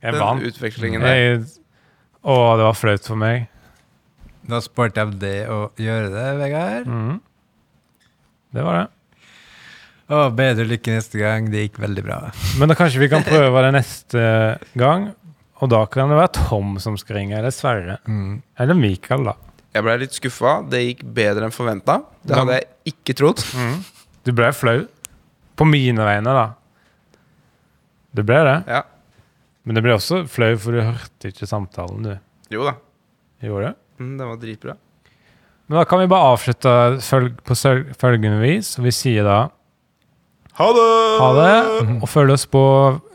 Jeg 0.03 0.13
den 0.13 0.21
vant. 0.23 0.43
utvekslingen 0.43 1.01
der. 1.05 1.15
Jeg, 1.15 1.41
Å, 2.25 2.35
det 2.59 2.65
var 2.67 2.75
flaut 2.77 3.05
for 3.07 3.17
meg. 3.21 3.47
Da 4.49 4.61
spurte 4.65 5.01
jeg 5.05 5.19
det 5.21 5.37
å 5.53 5.69
gjøre 5.79 6.09
det, 6.13 6.27
Vegard. 6.41 6.87
Mhm. 6.89 7.21
Det 8.55 8.65
var 8.65 8.79
det. 8.81 8.87
Å, 10.09 10.23
bedre 10.33 10.65
lykke 10.65 10.95
neste 10.97 11.21
gang. 11.21 11.51
Det 11.53 11.67
gikk 11.67 11.81
veldig 11.83 12.05
bra. 12.07 12.19
Men 12.61 12.71
da 12.73 12.77
kanskje 12.79 13.03
vi 13.03 13.11
kan 13.13 13.27
prøve 13.29 13.65
det 13.67 13.75
neste 13.77 14.23
gang. 14.79 15.11
Og 15.59 15.71
da 15.73 15.83
kan 15.91 16.11
det 16.13 16.17
være 16.21 16.33
Tom 16.39 16.77
som 16.81 16.97
skal 17.01 17.19
ringe, 17.21 17.37
eller 17.39 17.53
Sverre. 17.55 17.99
Mm. 18.09 18.39
Eller 18.63 18.79
Mikael, 18.79 19.27
da. 19.27 19.35
Jeg 19.77 19.85
ble 19.85 19.97
litt 20.01 20.17
skuffa. 20.17 20.59
Det 20.71 20.81
gikk 20.85 21.03
bedre 21.17 21.49
enn 21.49 21.55
forventa. 21.55 21.99
Det 22.25 22.39
hadde 22.39 22.61
jeg 22.61 22.95
ikke 22.95 23.17
trodd. 23.19 23.43
Du 24.25 24.33
ble 24.37 24.49
flau. 24.57 24.79
På 25.59 25.67
mine 25.69 26.07
vegne, 26.07 26.33
da. 26.39 26.47
Du 28.15 28.23
ble 28.27 28.39
det. 28.47 28.57
Ja. 28.71 28.85
Men 29.67 29.77
det 29.77 29.83
ble 29.85 29.93
også 29.99 30.23
flau, 30.31 30.55
for 30.63 30.73
du 30.79 30.81
hørte 30.81 31.33
ikke 31.33 31.49
samtalen, 31.51 32.07
du. 32.07 32.15
Jo 32.55 32.65
da. 32.65 32.79
Gjorde 33.45 33.69
det? 33.69 33.75
Mm, 34.01 34.15
det 34.17 34.29
var 34.31 34.39
dritbra. 34.41 34.75
Men 35.69 35.79
da 35.79 35.85
kan 35.85 36.01
vi 36.01 36.07
bare 36.09 36.33
avslutte 36.35 36.75
på 37.45 37.57
følgende 38.01 38.39
vis. 38.41 38.75
Og 38.81 38.87
vi 38.89 38.93
sier 38.97 39.27
da 39.29 39.39
Ha 40.59 40.69
det! 40.75 40.87
ha 41.21 41.29
det, 41.37 41.99
og 42.03 42.09
følg 42.11 42.33
oss 42.35 42.47
på 42.51 42.63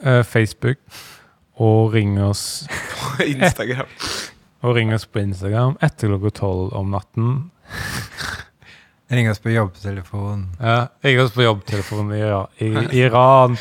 uh, 0.05 0.21
Facebook. 0.23 0.77
Og 1.61 1.93
ring 1.93 2.15
oss 2.23 2.63
På 2.69 3.23
Instagram. 3.33 3.89
Og 4.63 4.77
ring 4.77 4.93
oss 4.95 5.03
på 5.11 5.19
Instagram 5.19 5.73
etter 5.83 6.07
klokka 6.13 6.29
tolv 6.37 6.69
om 6.79 6.93
natten. 6.93 7.33
Ring 9.11 9.27
oss 9.29 9.41
på 9.43 9.51
jobbtelefonen. 9.51 10.45
Ja, 10.61 10.87
ring 11.03 11.19
oss 11.21 11.33
på 11.35 11.43
jobbtelefonen 11.43 12.13
i, 12.15 12.21
Ira- 12.23 12.47
i 12.63 13.01
Iran, 13.03 13.57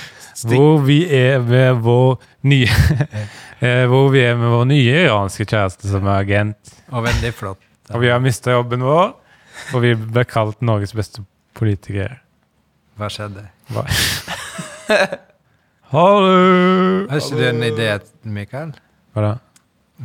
hvor 0.47 0.78
vi 0.86 1.01
er 1.12 1.43
med 1.43 1.82
vår 1.84 2.14
nye 2.49 2.70
eh, 3.59 3.82
Hvor 3.90 4.09
vi 4.14 4.22
er 4.24 4.38
med 4.38 4.55
vår 4.55 4.64
nye 4.70 4.95
iranske 5.09 5.45
kjæreste 5.51 5.90
som 5.90 6.07
er 6.07 6.22
agent. 6.22 6.72
Og 6.95 7.03
veldig 7.09 7.34
flott. 7.34 7.61
Og 7.93 8.01
vi 8.01 8.09
har 8.12 8.20
mista 8.24 8.55
jobben 8.55 8.82
vår, 8.84 9.12
og 9.74 9.82
vi 9.84 9.93
ble 9.99 10.24
kalt 10.28 10.62
Norges 10.64 10.95
beste 10.97 11.22
politikere. 11.59 12.18
Hva 13.01 13.09
skjedde? 13.12 13.45
Hva? 13.72 13.84
Hallo! 15.93 17.07
Har 17.11 17.20
ikke 17.20 17.36
du 17.40 17.45
en 17.51 17.64
idé, 17.66 17.88
Mikael? 18.24 18.72
Hva 19.12 19.26
da? 19.26 19.32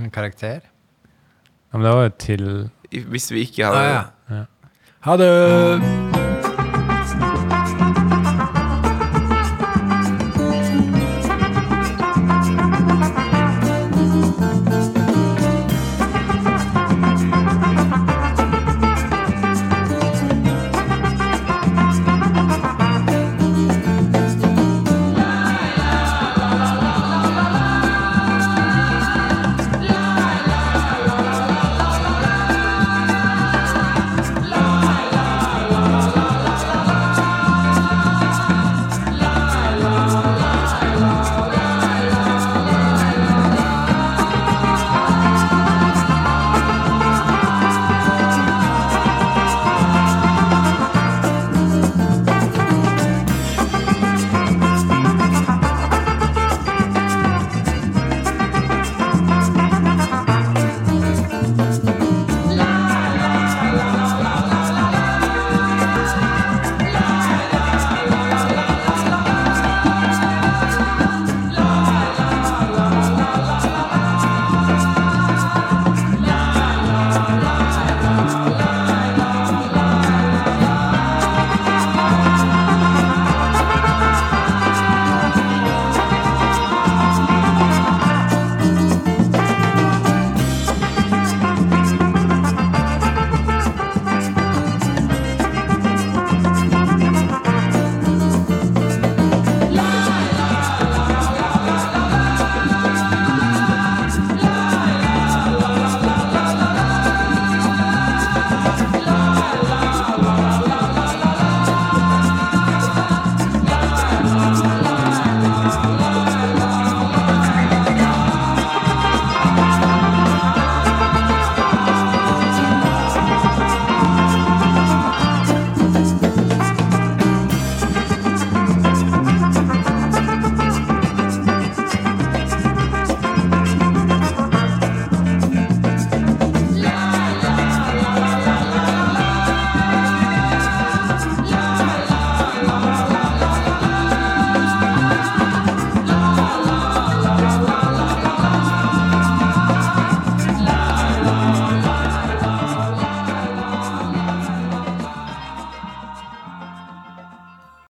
En 0.02 0.12
karakter? 0.14 0.60
Ja, 1.72 1.78
men 1.80 1.88
det 1.88 1.94
var 1.96 2.04
jo 2.08 2.14
til 2.22 2.46
Hvis 3.12 3.32
vi 3.34 3.44
ikke 3.48 3.68
Ah, 3.68 3.74
hadde 3.76 3.88
ja. 3.88 4.04
Ja. 4.38 4.44
Ha 5.08 5.16
det! 5.20 6.37